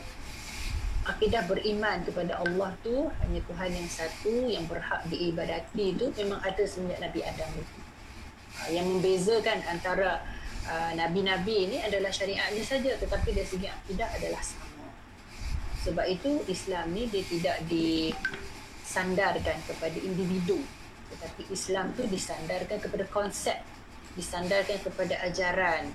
[1.09, 6.63] akidah beriman kepada Allah tu hanya Tuhan yang satu yang berhak diibadati itu memang ada
[6.69, 7.79] semenjak Nabi Adam itu.
[8.59, 10.21] Ha, yang membezakan antara
[10.69, 14.89] uh, nabi-nabi ini adalah syariatnya saja tetapi dari segi akidah adalah sama.
[15.89, 20.61] Sebab itu Islam ni dia tidak disandarkan kepada individu
[21.09, 23.57] tetapi Islam tu disandarkan kepada konsep,
[24.13, 25.89] disandarkan kepada ajaran,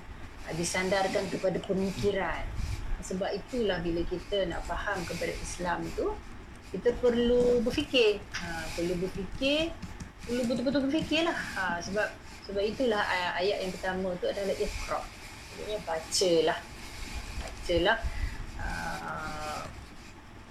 [0.50, 2.42] uh, disandarkan kepada pemikiran.
[3.04, 6.08] Sebab itulah bila kita nak faham kepada Islam tu
[6.72, 8.18] kita perlu berfikir.
[8.40, 9.70] Ha, perlu berfikir,
[10.26, 11.36] perlu betul-betul berfikirlah.
[11.36, 12.08] Ha, sebab
[12.44, 13.00] sebab itulah
[13.40, 15.00] ayat yang pertama tu adalah iqra.
[15.00, 16.58] Maksudnya bacalah.
[17.40, 17.98] Bacalah.
[18.64, 19.62] Uh,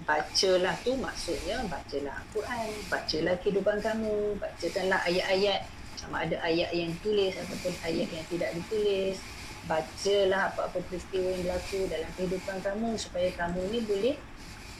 [0.04, 5.64] bacalah tu maksudnya bacalah Al-Quran, bacalah kehidupan kamu, bacakanlah ayat-ayat
[5.96, 9.16] sama ada ayat yang tulis ataupun ayat yang tidak ditulis.
[9.64, 14.16] Bacalah apa-apa peristiwa yang berlaku dalam kehidupan kamu supaya kamu ni boleh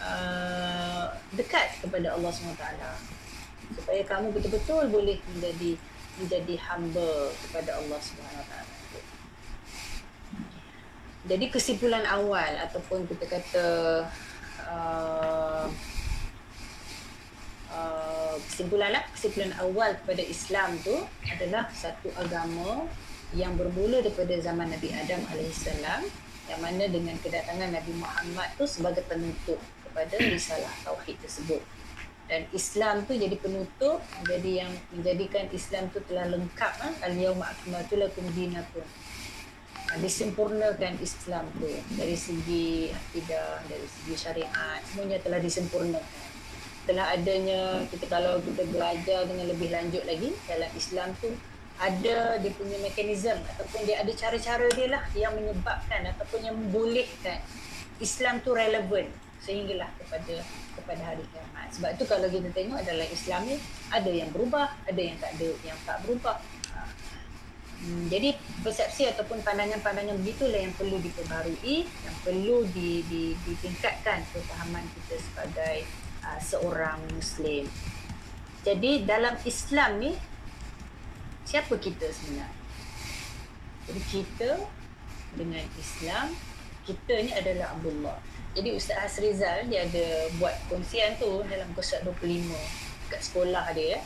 [0.04, 2.64] uh, dekat kepada Allah SWT.
[3.80, 5.80] Supaya kamu betul-betul boleh menjadi
[6.20, 8.64] menjadi hamba kepada Allah Taala.
[11.24, 13.66] Jadi kesimpulan awal ataupun kita kata
[14.68, 15.66] uh,
[17.72, 20.92] uh, kesimpulan lah kesimpulan awal kepada Islam tu
[21.24, 22.84] adalah satu agama
[23.34, 26.02] yang bermula daripada zaman Nabi Adam alaihissalam
[26.46, 31.62] yang mana dengan kedatangan Nabi Muhammad tu sebagai penutup kepada risalah tauhid tersebut
[32.24, 36.88] dan Islam tu jadi penutup jadi yang menjadikan Islam tu telah lengkap ha?
[37.04, 38.84] al-yauma akmaltu lakum dinakum
[39.88, 41.68] ha, disempurnakan Islam tu
[42.00, 46.32] dari segi akidah dari segi syariat semuanya telah disempurnakan
[46.84, 51.32] telah adanya kita kalau kita belajar dengan lebih lanjut lagi dalam Islam tu
[51.74, 57.42] ada dia punya mekanisme ataupun dia ada cara-cara dia lah yang menyebabkan ataupun yang membolehkan
[57.98, 59.10] Islam tu relevan
[59.42, 60.40] sehinggalah kepada
[60.74, 61.68] kepada hari kiamat.
[61.74, 63.56] Sebab tu kalau kita tengok adalah Islam ni
[63.90, 66.38] ada yang berubah, ada yang tak ada yang tak berubah.
[66.74, 66.78] Ha.
[67.84, 68.32] Hmm, jadi
[68.64, 75.76] persepsi ataupun pandangan-pandangan begitulah yang perlu diperbarui, yang perlu di, di, ditingkatkan kefahaman kita sebagai
[76.24, 77.68] uh, seorang Muslim.
[78.64, 80.16] Jadi dalam Islam ni
[81.44, 82.50] siapa kita sebenarnya?
[83.84, 84.50] Jadi kita
[85.36, 86.32] dengan Islam
[86.84, 88.16] kita ni adalah Abdullah.
[88.54, 92.48] Jadi Ustaz Hasrizal dia ada buat kongsian tu dalam kursus 25
[93.10, 93.98] kat sekolah dia.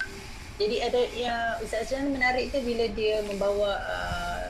[0.58, 4.46] Jadi ada yang Ustaz Hasrizal menarik tu bila dia membawa uh,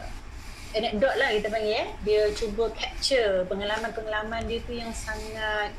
[0.76, 1.86] anekdot lah kita panggil ya.
[2.04, 5.72] Dia cuba capture pengalaman-pengalaman dia tu yang sangat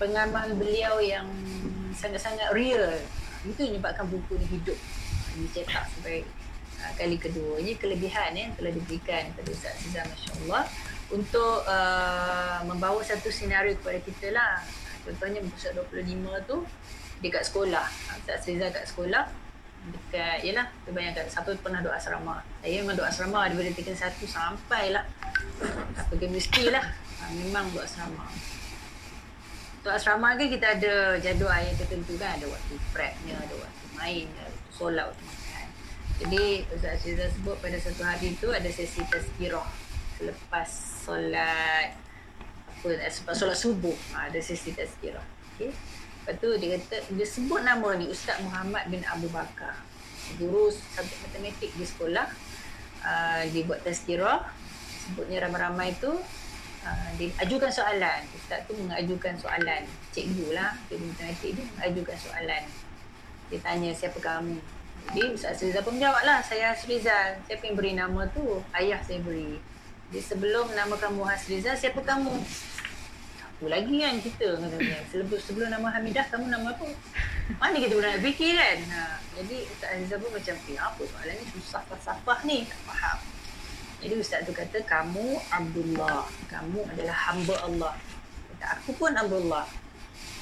[0.00, 1.28] pengalaman beliau yang
[1.94, 2.96] sangat-sangat real.
[3.44, 4.76] Itu menyebabkan buku ni hidup.
[5.34, 6.22] Ini cetak sampai
[6.82, 7.58] uh, kali kedua.
[7.58, 10.64] Ini kelebihan ya, yang telah diberikan kepada Ustaz Hasrizal Masya-Allah
[11.12, 14.62] untuk uh, membawa satu senario kepada kita lah.
[15.04, 16.56] Contohnya buku 25 tu
[17.20, 17.86] dekat sekolah.
[18.22, 19.44] Ustaz Rizal kat sekolah
[19.84, 22.40] dekat yalah kita bayangkan siapa pernah doa asrama.
[22.64, 25.04] Saya memang doa asrama daripada tingkat satu sampai lah
[25.96, 26.84] apa ke mestilah
[27.20, 28.24] ha, memang doa asrama.
[29.84, 34.24] Doa asrama kan kita ada jadual yang tertentu kan ada waktu prepnya, ada waktu main,
[34.24, 34.43] ada waktu
[34.74, 35.66] solat, waktu makan.
[36.14, 39.66] Jadi Ustaz Rizal sebut pada satu hari tu ada sesi tazkirah.
[40.14, 40.68] Selepas
[41.02, 41.90] solat
[42.84, 45.24] apa sebab solat subuh ha, ada sesi tazkirah.
[45.56, 45.74] Okey.
[45.74, 49.74] Lepas tu dia kata dia sebut nama ni Ustaz Muhammad bin Abu Bakar.
[50.38, 52.30] Guru subjek matematik di sekolah.
[53.02, 54.46] Uh, dia buat tazkirah.
[55.04, 58.22] Sebutnya ramai-ramai tu uh, dia ajukan soalan.
[58.38, 59.82] Ustaz tu mengajukan soalan.
[60.14, 62.62] Cikgu lah cikgu matematik dia mengajukan soalan
[63.52, 64.56] dia tanya siapa kamu
[65.12, 69.20] jadi Ustaz Rizal pun jawab lah saya Rizal siapa yang beri nama tu ayah saya
[69.20, 69.60] beri
[70.14, 72.30] jadi sebelum nama kamu Hasriza, siapa kamu?
[73.50, 74.62] Aku lagi kan kita.
[75.10, 76.86] Sebelum, sebelum nama Hamidah, kamu nama apa?
[77.58, 78.78] Mana kita boleh nak fikir kan?
[78.94, 82.62] Ha, jadi Ustaz Hasriza pun macam, eh apa soalan ni susah falsafah ni?
[82.62, 83.18] Tak faham.
[84.06, 86.30] Jadi Ustaz tu kata, kamu Abdullah.
[86.46, 87.94] Kamu adalah hamba Allah.
[88.54, 89.66] Kata, aku pun Abdullah.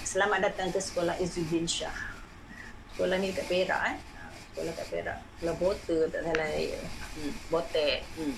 [0.05, 2.12] Selamat datang ke sekolah Izzuddin Shah.
[3.03, 3.97] Sekolah ni dekat Perak eh.
[4.55, 5.19] Sekolah kat Perak.
[5.19, 6.79] Sekolah Bota tak salah saya.
[7.19, 7.33] Hmm.
[7.51, 7.99] Botek.
[8.15, 8.37] Hmm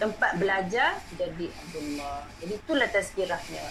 [0.00, 2.24] tempat belajar jadi Abdullah.
[2.40, 3.64] Jadi itulah tazkirahnya.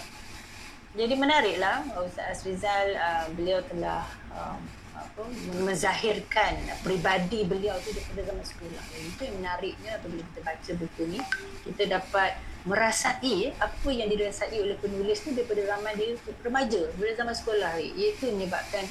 [0.94, 4.58] Jadi menariklah Ustaz Asrizal uh, beliau telah um,
[4.94, 5.22] apa
[5.62, 6.54] menzahirkan
[6.86, 8.84] pribadi beliau tu daripada zaman sekolah.
[8.94, 11.20] Itu yang menariknya apabila kita baca buku ni
[11.66, 12.30] kita dapat
[12.66, 16.14] merasai apa yang dirasai oleh penulis tu daripada zaman dia
[16.44, 18.84] remaja daripada zaman sekolah iaitu menyebabkan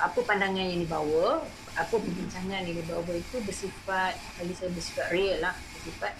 [0.00, 5.56] apa pandangan yang dibawa apa perbincangan yang dibawa itu bersifat bagi saya bersifat real lah
[5.76, 6.12] bersifat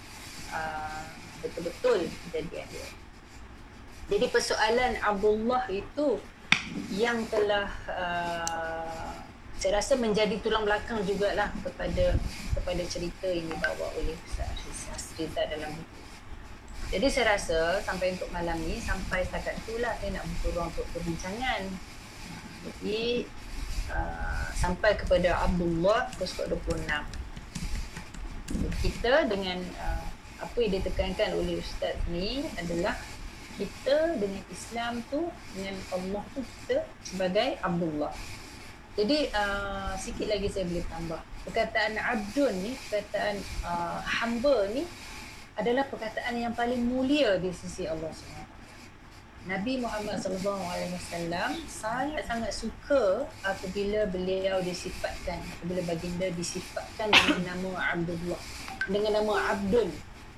[0.52, 1.08] Ah,
[1.40, 2.88] betul-betul kejadian dia.
[4.12, 6.20] Jadi persoalan Abdullah itu
[6.92, 9.16] yang telah uh,
[9.56, 12.20] saya rasa menjadi tulang belakang jugalah kepada
[12.52, 16.00] kepada cerita yang dibawa oleh Ustaz Sasrita dalam buku.
[16.92, 20.86] Jadi saya rasa sampai untuk malam ni sampai setakat itulah saya nak buka ruang untuk
[20.92, 21.64] perbincangan.
[22.68, 23.24] Jadi
[23.92, 26.88] uh, sampai kepada Abdullah pukul 26.
[28.82, 30.04] Kita dengan uh,
[30.42, 32.98] apa yang ditekankan oleh Ustaz ni adalah
[33.60, 38.12] kita dengan Islam tu dengan Allah tu kita sebagai Abdullah.
[38.92, 41.20] Jadi uh, sikit lagi saya boleh tambah.
[41.48, 44.84] Perkataan abdun ni, perkataan uh, hamba ni
[45.56, 48.41] adalah perkataan yang paling mulia di sisi Allah SWT.
[49.42, 58.38] Nabi Muhammad wasallam sangat-sangat suka apabila beliau disifatkan apabila baginda disifatkan dengan nama Abdullah
[58.86, 59.90] dengan nama Abdun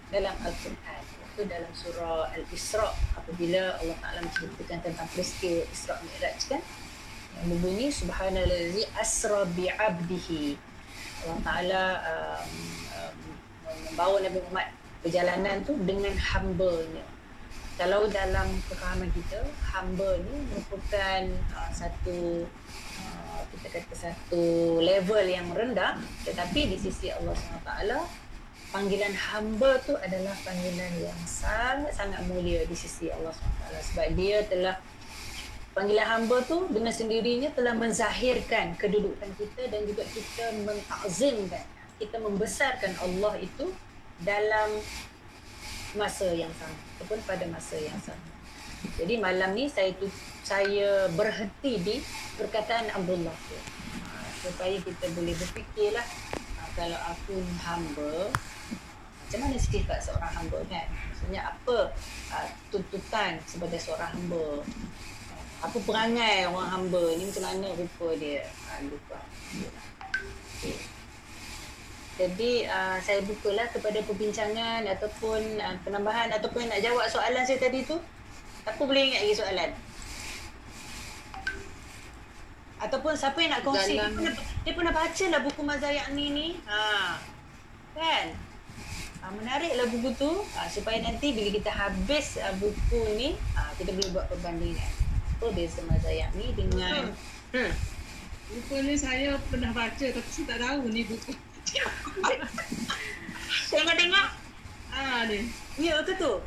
[0.09, 1.02] dalam Al-Quran.
[1.34, 6.62] Itu dalam surah Al-Isra apabila Allah Taala menceritakan tentang peristiwa Isra Mi'raj kan?
[7.34, 10.57] Yang berbunyi subhanallazi asra bi 'abdihi
[11.28, 12.52] Allah Taala um,
[12.96, 13.16] um,
[13.92, 14.68] membawa Nabi Muhammad
[15.05, 17.13] perjalanan tu dengan hamba-Nya.
[17.75, 19.43] Kalau dalam kefahaman kita,
[19.75, 21.22] hamba ni merupakan
[21.59, 22.47] uh, satu
[23.03, 25.99] uh, kita kata satu level yang rendah.
[26.22, 27.70] Tetapi di sisi Allah SWT
[28.75, 34.75] panggilan hamba tu adalah panggilan yang sangat-sangat mulia di sisi Allah SWT sebab dia telah
[35.79, 41.64] panggilan hamba tu dengan sendirinya telah menzahirkan kedudukan kita dan juga kita mentakzimkan
[42.03, 43.70] kita membesarkan Allah itu
[44.27, 44.83] dalam
[45.95, 48.34] masa yang sama ataupun pada masa yang sama.
[49.01, 50.07] Jadi malam ni saya tu
[50.45, 51.97] saya berhenti di
[52.36, 53.59] perkataan Abdullah tu.
[54.45, 56.05] Supaya kita boleh berfikirlah
[56.61, 58.28] ha, kalau aku hamba
[59.24, 60.86] macam mana sifat seorang hamba kan?
[61.11, 61.90] Maksudnya apa
[62.28, 64.61] ha, tuntutan sebagai seorang hamba?
[65.64, 68.45] Apa perangai orang hamba ni macam mana rupa dia?
[68.68, 69.18] Ha, lupa.
[70.61, 70.93] Okay.
[72.14, 77.82] Jadi uh, saya bukalah kepada perbincangan ataupun uh, penambahan ataupun nak jawab soalan saya tadi
[77.82, 77.98] tu.
[78.64, 79.70] Aku boleh ingat lagi soalan.
[82.78, 83.98] Ataupun siapa yang nak kongsi?
[83.98, 86.48] Dia pernah, dia pernah baca lah buku Mazayat ni ni.
[86.70, 87.18] Ha.
[87.98, 88.26] Kan?
[89.18, 93.90] Ha, menariklah buku tu ha, supaya nanti bila kita habis uh, buku ni ha, kita
[93.90, 94.92] boleh buat perbandingan.
[95.34, 97.58] Apa beza Mazayat ni dengan hmm.
[97.58, 97.72] Hmm.
[98.54, 101.34] Rupanya saya pernah baca tapi saya tak tahu ni buku
[103.70, 104.28] Tengok-tengok.
[104.94, 105.50] Ah ni.
[105.80, 106.38] Ya ke tu?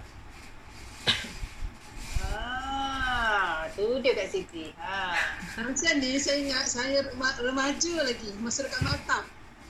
[2.23, 4.71] Ah, tu dia kat Siti.
[4.79, 5.17] Ha.
[5.59, 7.03] Macam ni saya ingat saya
[7.41, 9.23] remaja lagi masa dekat Maktab.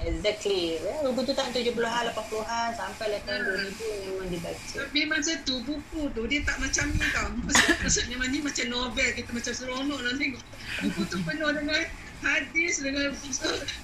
[0.00, 0.80] Exactly.
[0.80, 4.76] Ya, buku tu tahun 70-an, 80-an sampai lah tahun 2000 memang dibaca.
[4.88, 7.28] Tapi masa tu buku tu dia tak macam ni tau.
[7.84, 10.44] Maksudnya ni macam novel kita macam seronok nak tengok.
[10.88, 11.80] Buku tu penuh dengan
[12.24, 13.12] hadis dengan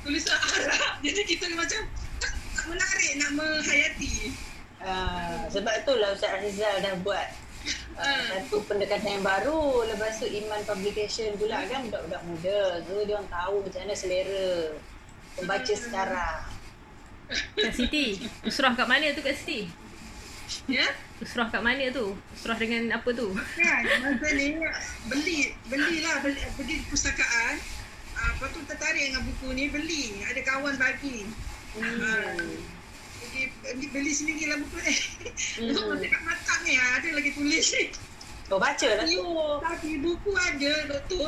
[0.04, 1.04] tulisan Arab.
[1.04, 1.80] Jadi kita macam
[2.16, 2.32] tak
[2.64, 4.32] menarik nak menghayati.
[4.76, 7.28] Uh, sebab itulah Ustaz Azizal dah buat
[8.00, 9.84] uh, satu pendekatan yang baru.
[9.84, 12.60] Lepas tu Iman Publication pula kan budak-budak muda.
[12.88, 14.72] So dia orang tahu macam mana selera
[15.36, 16.36] pembaca sekarang.
[17.58, 19.68] Kak Siti, usrah kat mana tu Kak Siti?
[20.70, 20.86] Ya?
[21.18, 22.14] Usrah kat mana tu?
[22.38, 23.34] Usrah dengan apa tu?
[23.34, 24.56] Kan, masa ni
[25.10, 27.58] beli, belilah beli, pergi pustakaan.
[28.16, 30.24] Uh, lepas tu tertarik dengan buku ni, beli.
[30.24, 31.26] Ada kawan bagi.
[31.76, 32.00] Hmm.
[32.00, 32.56] Uh,
[33.60, 34.94] pergi beli sendiri lah buku ni.
[35.66, 35.98] Hmm.
[35.98, 37.84] Masa kat matak ni, ada lagi tulis ni.
[38.46, 39.26] Oh, baca lah tu.
[39.66, 41.26] Tapi buku ada, doktor.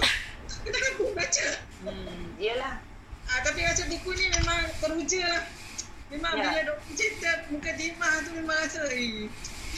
[0.62, 1.46] Kita kan baca.
[1.82, 2.78] Hmm, iyalah.
[3.28, 5.42] Ah, tapi macam buku ni memang teruja lah.
[6.08, 6.42] Memang ya.
[6.48, 9.28] bila doktor cerita muka timah tu memang rasa eh,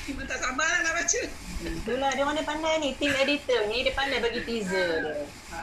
[0.06, 1.22] memang tak sabar lah nak baca.
[1.60, 2.94] Itulah dia mana pandai ni.
[2.94, 5.26] Team editor ni dia pandai bagi teaser dia.
[5.50, 5.60] Ha.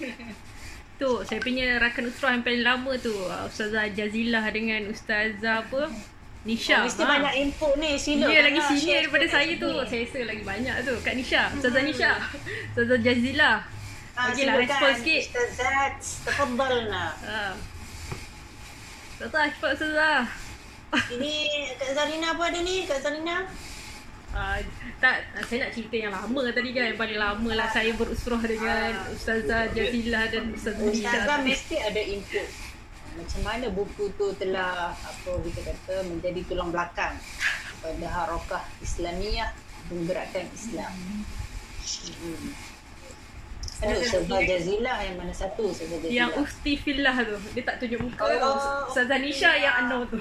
[1.00, 3.16] Tu saya punya rakan usrah yang paling lama tu
[3.48, 5.88] Ustazah Jazilah dengan Ustazah apa
[6.44, 6.84] Nisha.
[6.84, 7.08] Oh, mesti ha.
[7.08, 8.28] banyak input ni sila.
[8.28, 9.70] Dia lagi senior daripada saya tu.
[9.88, 11.42] Saya rasa lagi banyak tu Kak Nisha.
[11.56, 12.12] Ustazah Nisha.
[12.76, 13.79] Ustazah Jazilah.
[14.28, 15.22] Okey lah respon sikit.
[15.32, 15.94] Ustazat,
[16.28, 17.06] tafadhalna.
[17.24, 17.40] Ha.
[19.16, 20.22] Ustazah, cepat Ustazah.
[21.16, 21.34] Ini
[21.78, 22.84] Kak Zarina apa ada ni?
[22.84, 23.46] Kak Zarina?
[24.30, 24.62] Uh,
[25.02, 28.94] tak, saya nak cerita yang lama tadi kan Yang paling lama lah saya berusrah dengan
[28.94, 32.46] uh, Ustazah Jazilah dan Ustazah Nisha Ustazah mesti ada input
[33.18, 37.18] Macam mana buku tu telah Apa kita kata menjadi tulang belakang
[37.82, 39.50] Pada harokah Islamiyah
[39.90, 42.69] Menggerakkan Islam hmm.
[43.80, 46.12] Oh, Ustazah Jazilah yang mana satu Ustazah Jazilah?
[46.12, 47.36] Yang Usti Filah tu.
[47.50, 48.22] Dia tak tunjuk muka.
[48.38, 49.64] Oh, Ustazah Nisha ya.
[49.64, 50.20] yang unknown tu.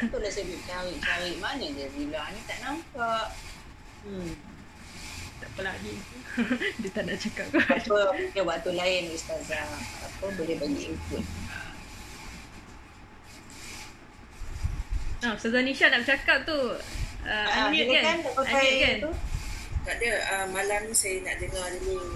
[0.00, 3.26] Itulah saya cari-cari mana Jazilah ni tak nampak.
[4.00, 4.32] Hmm.
[5.36, 5.92] Tak apalah ni.
[6.80, 7.66] dia tak nak cakap kot.
[7.66, 9.66] Apa mungkin waktu lain Ustazah
[10.00, 11.24] apa boleh bagi input.
[15.20, 16.58] Ah, Ustazah Nisha nak bercakap tu.
[17.20, 18.16] Uh, Ah, unmute kan?
[18.16, 18.96] tak pakai Unmute kan?
[19.02, 19.10] tu.
[19.80, 22.12] Tak ada, uh, malam ni saya nak dengar dulu.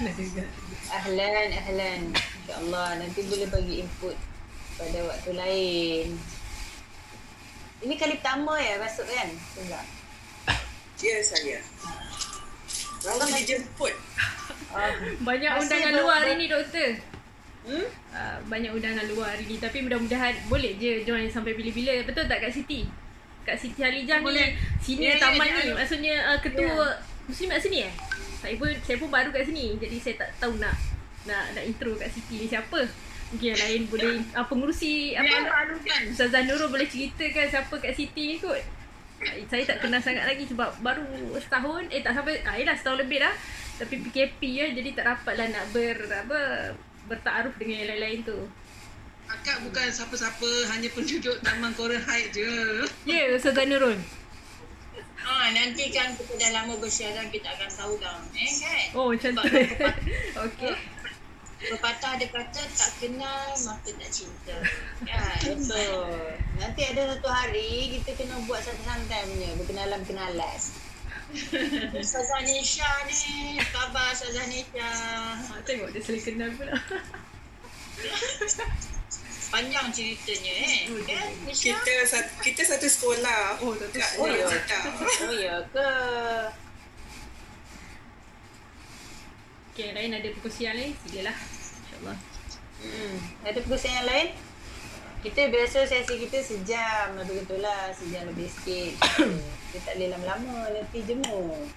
[0.00, 0.48] Nak dengar.
[0.90, 2.00] Ahlan, ahlan.
[2.42, 4.16] InsyaAllah nanti boleh bagi input
[4.76, 6.08] pada waktu lain.
[7.80, 9.28] Ini kali pertama ya masuk kan?
[9.56, 9.84] Enggak.
[11.00, 11.58] Ya, saya.
[13.02, 13.94] Baru dijemput.
[14.70, 16.90] Ah, Banyak Masih undangan ber- luar hari ber- ni doktor.
[17.62, 17.86] Hmm?
[18.12, 22.04] Uh, banyak undangan luar hari ni tapi mudah-mudahan boleh je join sampai bila-bila.
[22.06, 22.86] Betul tak Kak Siti?
[23.42, 24.48] Kak Siti Halijah ni Boleh.
[24.78, 25.62] senior Ya, ya, taman dia ni.
[25.62, 25.72] ada.
[25.78, 26.86] Maksudnya uh, ketua
[27.26, 27.92] Muslimat sini eh?
[28.42, 29.78] Saya pun saya pun baru kat sini.
[29.78, 30.74] Jadi saya tak tahu nak
[31.26, 32.82] nak nak intro Kak Siti ni siapa.
[33.32, 36.02] Mungkin yang lain boleh uh, pengurusi apa baru kan.
[36.10, 38.60] Ustazah Nurul boleh ceritakan siapa Kak Siti ni kot?
[39.22, 41.06] Saya tak kenal sangat lagi sebab baru
[41.38, 43.30] setahun, eh tak sampai, ah, yelah setahun lebih dah.
[43.78, 46.38] Tapi PKP ya, jadi tak dapat lah nak ber, apa,
[47.06, 48.38] bertaaruf dengan yang lain-lain tu.
[49.32, 52.84] Akak bukan siapa-siapa, hanya penduduk Taman Korea Heights je.
[53.08, 53.96] Ya, yeah, Ustazah Nurul.
[55.22, 58.20] Ah, nanti kan kita dah lama bersiaran kita akan tahu dah.
[58.36, 58.86] Eh kan?
[58.92, 59.42] Oh, macam tu.
[60.50, 60.74] Okey.
[61.62, 64.56] Pepatah ada kata tak kenal maka tak cinta.
[65.06, 65.56] Kan?
[65.62, 66.36] betul.
[66.58, 70.60] Nanti ada satu hari kita kena buat satu santai punya berkenalan-kenalan.
[72.02, 74.90] Ustazah Nisha ni, khabar Ustazah Nisha?
[75.62, 76.74] Tengok dia saling kenal pula.
[79.52, 80.88] Panjang ceritanya eh.
[81.04, 81.28] Kan?
[81.52, 83.60] Kita satu, kita satu sekolah.
[83.60, 84.32] Oh, satu sekolah.
[84.32, 84.82] nak cakap.
[85.28, 85.90] Oh ya ke?
[89.72, 91.36] Okey, yang lain ada perkongsian lain, silalah.
[91.36, 92.18] InsyaAllah.
[92.80, 93.16] Hmm.
[93.44, 94.28] Ada perkongsian yang lain?
[95.20, 97.92] Kita biasa sesi kita sejam lebih betul lah.
[97.92, 98.96] Sejam lebih sikit.
[99.68, 101.68] kita tak boleh lama-lama nanti jemur.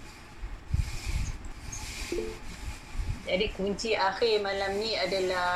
[3.26, 5.50] Jadi kunci akhir malam ni adalah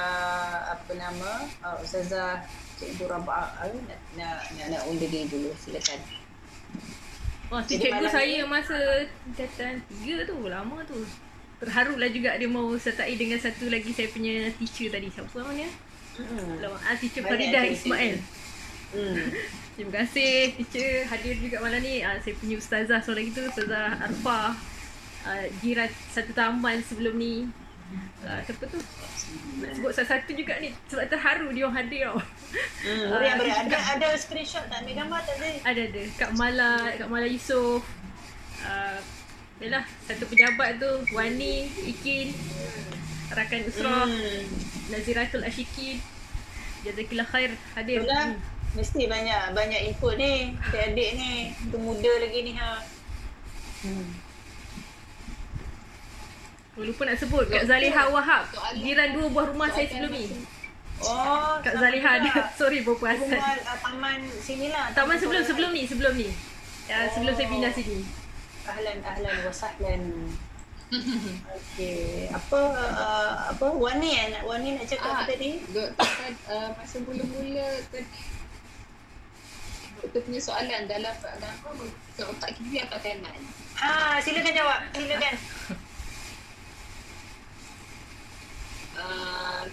[0.74, 2.42] apa nama uh, Ustazah
[2.82, 6.02] Cikgu Rabah uh, nak, nak, nak, nak undur diri dulu silakan.
[7.50, 8.78] Tu Jadi cikgu saya ni- masa
[9.26, 10.98] tingkatan tiga tu, lama tu.
[11.60, 15.10] Terharu lah juga dia mau sertai dengan satu lagi saya punya teacher tadi.
[15.10, 15.70] Siapa nama dia?
[16.18, 16.62] Hmm.
[16.62, 16.78] Lama.
[16.82, 18.18] Ah, teacher Faridah Ismail.
[18.94, 19.18] Hmm.
[19.78, 22.02] Terima kasih teacher hadir juga malam ni.
[22.02, 24.58] Ah, saya punya ustazah seorang lagi tu, Ustazah Arfa.
[25.30, 27.46] Ah, jiran satu taman sebelum ni.
[28.22, 28.82] Ah, siapa tu?
[29.60, 32.18] Nak sebut satu-satu juga ni sebab terharu dia orang hadir tau.
[32.18, 33.08] Hmm.
[33.14, 35.50] Kita Ada juga- ada screenshot tak ambil gambar tak ada?
[35.64, 37.86] Ada ada Kak Mala, Kak Mala Yusof.
[38.60, 38.98] Uh,
[39.60, 42.34] yalah satu pejabat tu Wani, Ikin,
[43.30, 44.42] rakan Usrah, Hmm.
[44.90, 46.02] Naziratul Ashikin.
[46.82, 48.02] Jazakillah khair hadir.
[48.02, 48.34] Itulah.
[48.34, 48.42] Hmm.
[48.70, 50.58] Mesti banyak banyak input ni.
[50.64, 51.32] Adik-adik ni.
[51.54, 52.82] Tu muda lagi ni ha.
[53.82, 54.10] Hmm.
[56.80, 58.48] Oh, lupa nak sebut Kak Zaliha Wahab,
[58.80, 60.32] jiran dua buah rumah saya sebelum ni.
[61.04, 63.36] Oh, Kak Zaliha ada sorry berpuasan.
[63.36, 64.88] Rumah uh, taman sinilah.
[64.96, 65.50] Taman sebelum Korea.
[65.52, 66.32] sebelum ni, sebelum ni.
[66.88, 67.76] Ya, sebelum saya pindah Oh.
[67.76, 67.98] sini.
[68.64, 70.04] Ahlan ahlan wa sahlan.
[71.60, 72.32] Okey.
[72.32, 74.26] Apa uh, apa Wani eh?
[74.32, 75.60] Nak Wani nak cakap Ah, apa tadi?
[75.70, 76.10] Doktor
[76.48, 78.10] uh, masa mula-mula tadi
[80.00, 83.38] Doktor punya soalan dalam agama ke otak kiri atau kanan
[83.78, 84.80] Ah, silakan jawab.
[84.96, 85.36] Silakan.
[89.00, 89.64] uh,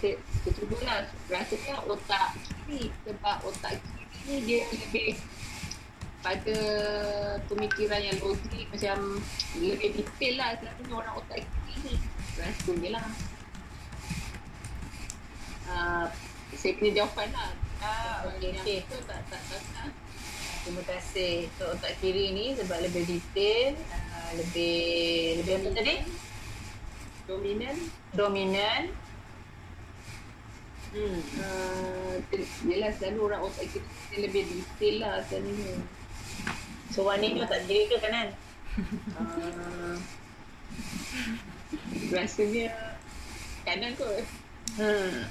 [0.47, 5.19] Ketua lah rasanya otak kiri Sebab otak kiri ni dia lebih
[6.25, 6.59] pada
[7.47, 9.23] pemikiran yang logik macam
[9.63, 11.95] lebih detail lah selalunya orang otak kiri ni
[12.35, 13.07] rasanya lah
[15.71, 16.07] uh,
[16.59, 19.91] saya kena jawapan lah Ah, okey betul tak tak tak, tak.
[20.65, 21.47] Terima kasih.
[21.61, 24.77] So otak kiri ni sebab lebih detail, uh, lebih
[25.43, 25.97] lebih apa tadi?
[27.27, 27.77] dominan
[28.15, 28.83] Dominan.
[30.95, 31.19] Hmm.
[31.43, 32.15] Uh,
[32.65, 35.77] yelah selalu orang otak kita lebih detail lah selalunya.
[36.95, 38.33] So Wani ni otak kiri ke kanan?
[39.19, 39.97] Uh,
[42.15, 42.71] rasanya
[43.67, 44.25] kanan kot.
[44.79, 45.27] Hmm.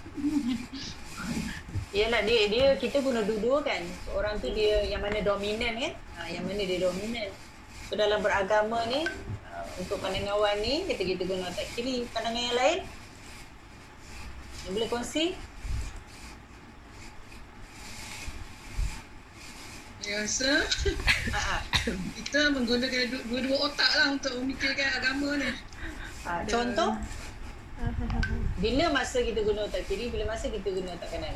[1.95, 3.81] Yalah dia dia kita guna dua-dua kan.
[4.11, 5.93] Orang tu dia yang mana dominan kan?
[6.19, 7.31] Ha, yang mana dia dominan.
[7.87, 9.07] So dalam beragama ni
[9.49, 12.03] uh, untuk pandangan Wan ni kita kita guna otak kiri.
[12.11, 12.79] Pandangan yang lain?
[14.65, 15.25] Yang boleh kongsi?
[21.33, 21.57] Ha, ha.
[22.17, 25.49] kita menggunakan du- dua-dua otak lah untuk memikirkan agama ni.
[26.25, 26.41] ha.
[26.49, 26.97] Contoh?
[28.63, 31.35] Bila masa kita guna otak kiri, bila masa kita guna otak kanan?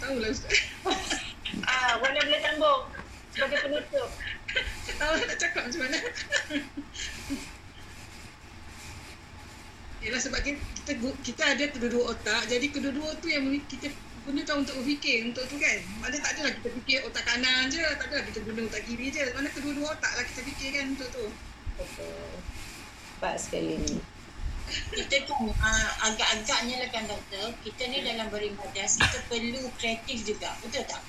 [0.00, 0.56] Tahu tahulah Ustaz.
[1.66, 2.82] Ah, boleh boleh sambung
[3.34, 4.08] sebagai penutup.
[4.86, 5.98] Tak tahu nak cakap macam mana.
[10.00, 13.92] Yalah sebab kita, kita, ada kedua-dua otak, jadi kedua-dua tu yang kita
[14.24, 15.76] gunakan untuk berfikir untuk tu kan.
[16.00, 19.24] Mana tak adalah kita fikir otak kanan je, tak adalah kita guna otak kiri je.
[19.36, 21.26] Mana kedua-dua otak lah kita fikir kan untuk tu.
[21.76, 22.32] Betul.
[23.16, 23.96] Tepat sekali ni.
[24.70, 30.54] kita kan uh, agak-agaknya lah kan doktor, kita ni dalam beribadah kita perlu kreatif juga,
[30.62, 31.02] betul tak?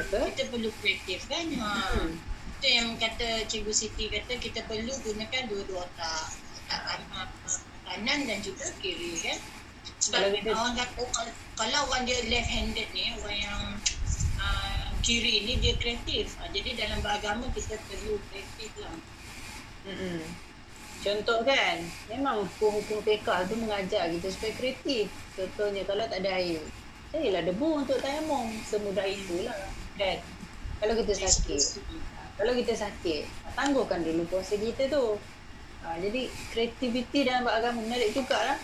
[0.00, 0.32] Betul?
[0.32, 1.44] Kita perlu kreatif kan?
[1.60, 1.68] Ha.
[1.68, 2.31] Hmm.
[2.62, 6.30] Itu yang kata Cikgu Siti kata kita perlu gunakan dua-dua otak.
[7.82, 9.34] Kanan, dan juga kiri kan?
[9.98, 13.60] Sebab Kalau orang kata kalau- kalau orang dia left handed ni, orang yang
[14.38, 16.38] uh, kiri ni dia kreatif.
[16.38, 18.94] Ha, jadi dalam beragama kita perlu kreatif lah.
[19.82, 20.22] Mm-mm.
[21.02, 25.10] Contoh kan, memang hukum-hukum fiqah tu mengajar kita supaya kreatif.
[25.34, 26.62] Contohnya kalau tak ada air,
[27.10, 28.54] carilah debu untuk tayamum.
[28.70, 29.66] Semudah itulah.
[29.98, 30.22] Kan?
[30.78, 31.82] Kalau kita sakit,
[32.38, 33.22] kalau kita sakit,
[33.54, 35.20] tangguhkan dulu puasa kita tu.
[35.82, 38.58] Ha, jadi kreativiti dalam beragama menarik juga lah.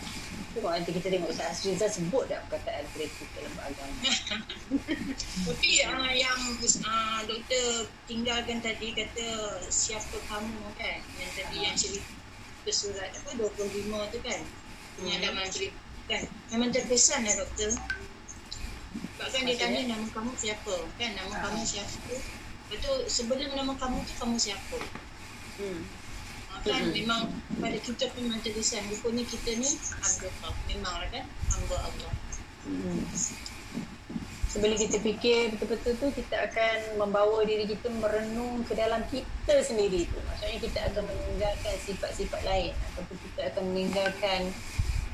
[0.55, 3.95] Tengok nanti kita tengok Ustaz Azrizal sebut dah perkataan kreatif dalam beragama.
[5.51, 9.27] Tapi uh, yang uh, doktor tinggalkan tadi kata
[9.67, 12.07] siapa kamu kan yang tadi yang cerita
[12.71, 14.41] surat apa 25 tu kan
[15.01, 21.11] penyadaman cerita kan memang terkesan lah doktor sebab kan dia tanya nama kamu siapa kan
[21.17, 21.41] nama Ah.
[21.49, 22.13] kamu siapa
[22.69, 24.79] Betul sebelum nama kamu tu kamu siapa
[25.59, 25.83] Hmm.
[26.55, 26.95] Ah, kan Mm-mm.
[26.95, 27.21] memang
[27.59, 32.13] pada kita pun memang terkesan rupanya kita ni hamba Allah memang lah kan hamba Allah
[32.69, 33.01] Hmm.
[34.49, 40.09] Sebelum kita fikir betul-betul tu kita akan membawa diri kita merenung ke dalam kita sendiri
[40.09, 40.19] tu.
[40.25, 44.41] Maksudnya kita akan meninggalkan sifat-sifat lain ataupun kita akan meninggalkan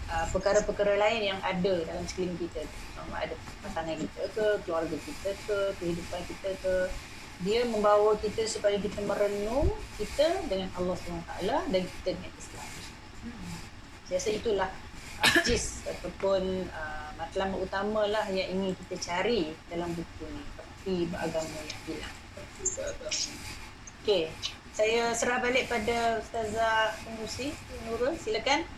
[0.07, 2.79] uh, perkara-perkara lain yang ada dalam sekeliling kita tu.
[2.95, 6.75] Sama ada pasangan kita ke, keluarga kita ke, kehidupan kita ke.
[7.45, 9.69] Dia membawa kita supaya kita merenung
[10.01, 12.67] kita dengan Allah SWT dan kita dengan Islam.
[14.09, 14.71] Saya rasa itulah
[15.47, 20.43] gist ataupun uh, matlamat utama lah yang ingin kita cari dalam buku ni.
[20.57, 22.17] Seperti beragama yang hilang.
[24.05, 24.29] Okey,
[24.77, 27.57] saya serah balik pada Ustazah Pengusi
[27.89, 28.17] Nurul.
[28.21, 28.69] Silakan.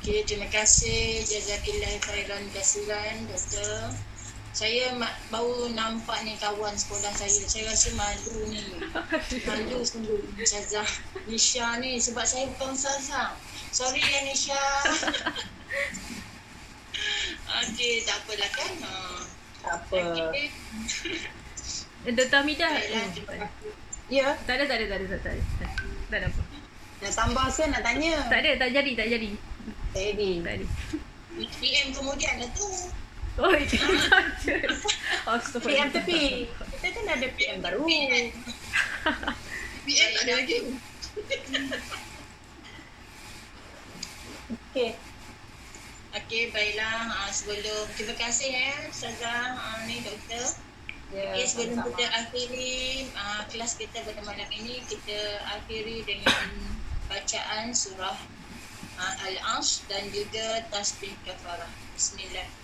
[0.00, 3.92] Okay, terima kasih Jazakillah khairan kasiran doktor.
[4.54, 4.94] Saya
[5.34, 7.42] baru nampak ni kawan sekolah saya.
[7.50, 8.62] Saya rasa malu ni.
[9.50, 10.86] Malu sungguh Ustazah
[11.26, 13.34] Nisha ni sebab saya bukan Ustazah.
[13.74, 14.54] Sorry ya Nisha.
[17.66, 18.72] Okey, tak apalah kan.
[18.78, 18.92] Ha.
[19.58, 19.98] Tak apa.
[20.30, 20.46] Okay.
[22.14, 22.40] Dr.
[22.46, 23.42] Kasih.
[24.12, 25.18] Ya, Tak ada, tak ada, tak ada, tak ada.
[25.18, 25.42] Tak ada,
[26.12, 26.42] tak ada apa.
[27.02, 28.14] nak tambah ke nak tanya?
[28.30, 29.30] Tak ada, tak jadi, tak jadi.
[29.98, 30.30] Jadi.
[30.46, 30.66] Tak ada.
[31.58, 32.68] PM kemudian lah tu.
[33.42, 34.54] Oh, itu saja.
[35.58, 36.46] PM tepi.
[36.46, 37.82] Kita kan ada PM baru.
[37.82, 38.30] PM
[40.14, 40.56] tak ada lagi.
[44.54, 44.90] Okey.
[46.14, 47.10] Okey, baiklah.
[47.10, 50.46] Ha, sebelum terima kasih ya Ustazah ha, ni doktor.
[51.10, 51.90] Ya, Okay, sebelum sama-sama.
[51.94, 52.74] kita akhiri
[53.14, 56.50] uh, kelas kita pada malam ini, kita akhiri dengan
[57.06, 58.18] bacaan surah
[58.98, 61.70] uh, Al-Asr dan juga tasbih kafarah.
[61.94, 62.63] Bismillah.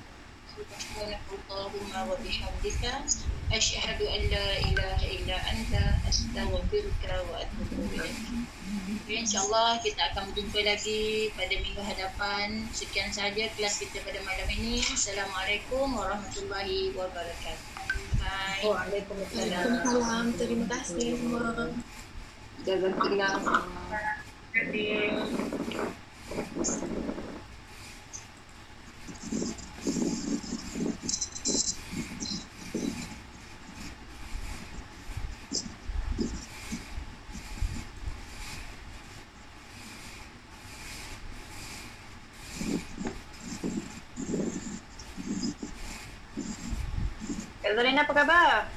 [0.56, 0.96] tawassaw bis sabr.
[0.96, 2.84] سبحانك اللهم وبحمدك
[3.52, 5.72] أشهد أن لا إله إلا أنت
[6.08, 8.18] أستغفرك وأتوب إليك
[9.06, 12.66] InsyaAllah kita akan berjumpa lagi pada minggu hadapan.
[12.74, 14.82] Sekian sahaja kelas kita pada malam ini.
[14.82, 17.86] Assalamualaikum warahmatullahi wabarakatuh.
[18.18, 18.66] Bye.
[18.66, 19.62] Waalaikumsalam.
[19.86, 20.24] Waalaikumsalam.
[20.34, 21.70] Terima kasih semua.
[22.66, 23.38] Jazakallah.
[47.71, 48.67] Kak Zalina apa khabar?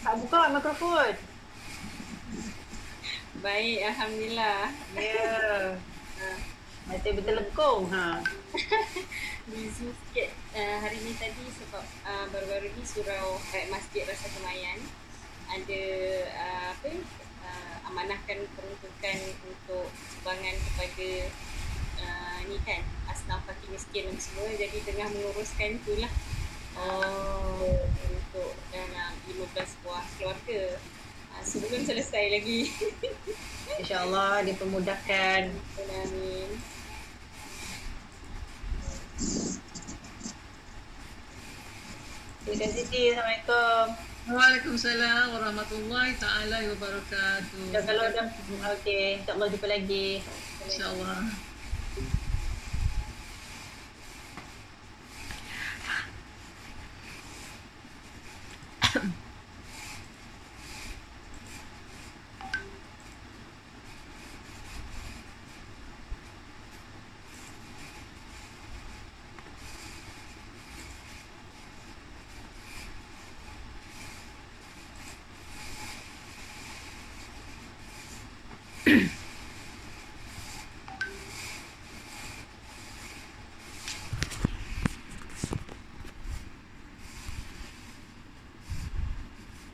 [0.00, 1.12] Tak buka mikrofon.
[3.44, 4.72] Baik, Alhamdulillah.
[4.96, 5.36] Ya.
[6.88, 7.92] Mati betul lekong.
[7.92, 8.24] Ha.
[9.52, 14.80] Busy sikit uh, hari ni tadi sebab uh, baru-baru ni surau kat Masjid Rasa Kemayan
[15.44, 15.84] ada
[16.40, 16.88] uh, apa
[17.44, 21.08] uh, amanahkan peruntukan untuk sumbangan kepada
[22.00, 22.80] uh, ni kan
[23.30, 26.10] tentang fakir miskin dan semua jadi tengah menguruskan tu lah
[26.80, 27.76] Oh.
[28.08, 30.62] untuk dalam 15 buah keluarga
[31.36, 32.72] uh, sebelum selesai lagi
[33.80, 35.40] InsyaAllah dipermudahkan.
[35.76, 36.48] Amin
[42.40, 43.12] Terima Siti.
[43.12, 43.84] Assalamualaikum.
[44.32, 47.68] Waalaikumsalam warahmatullahi taala wabarakatuh.
[47.68, 48.22] Dan kalau ada
[48.80, 50.24] okey, insya-Allah jumpa lagi.
[50.64, 51.49] insyaallah.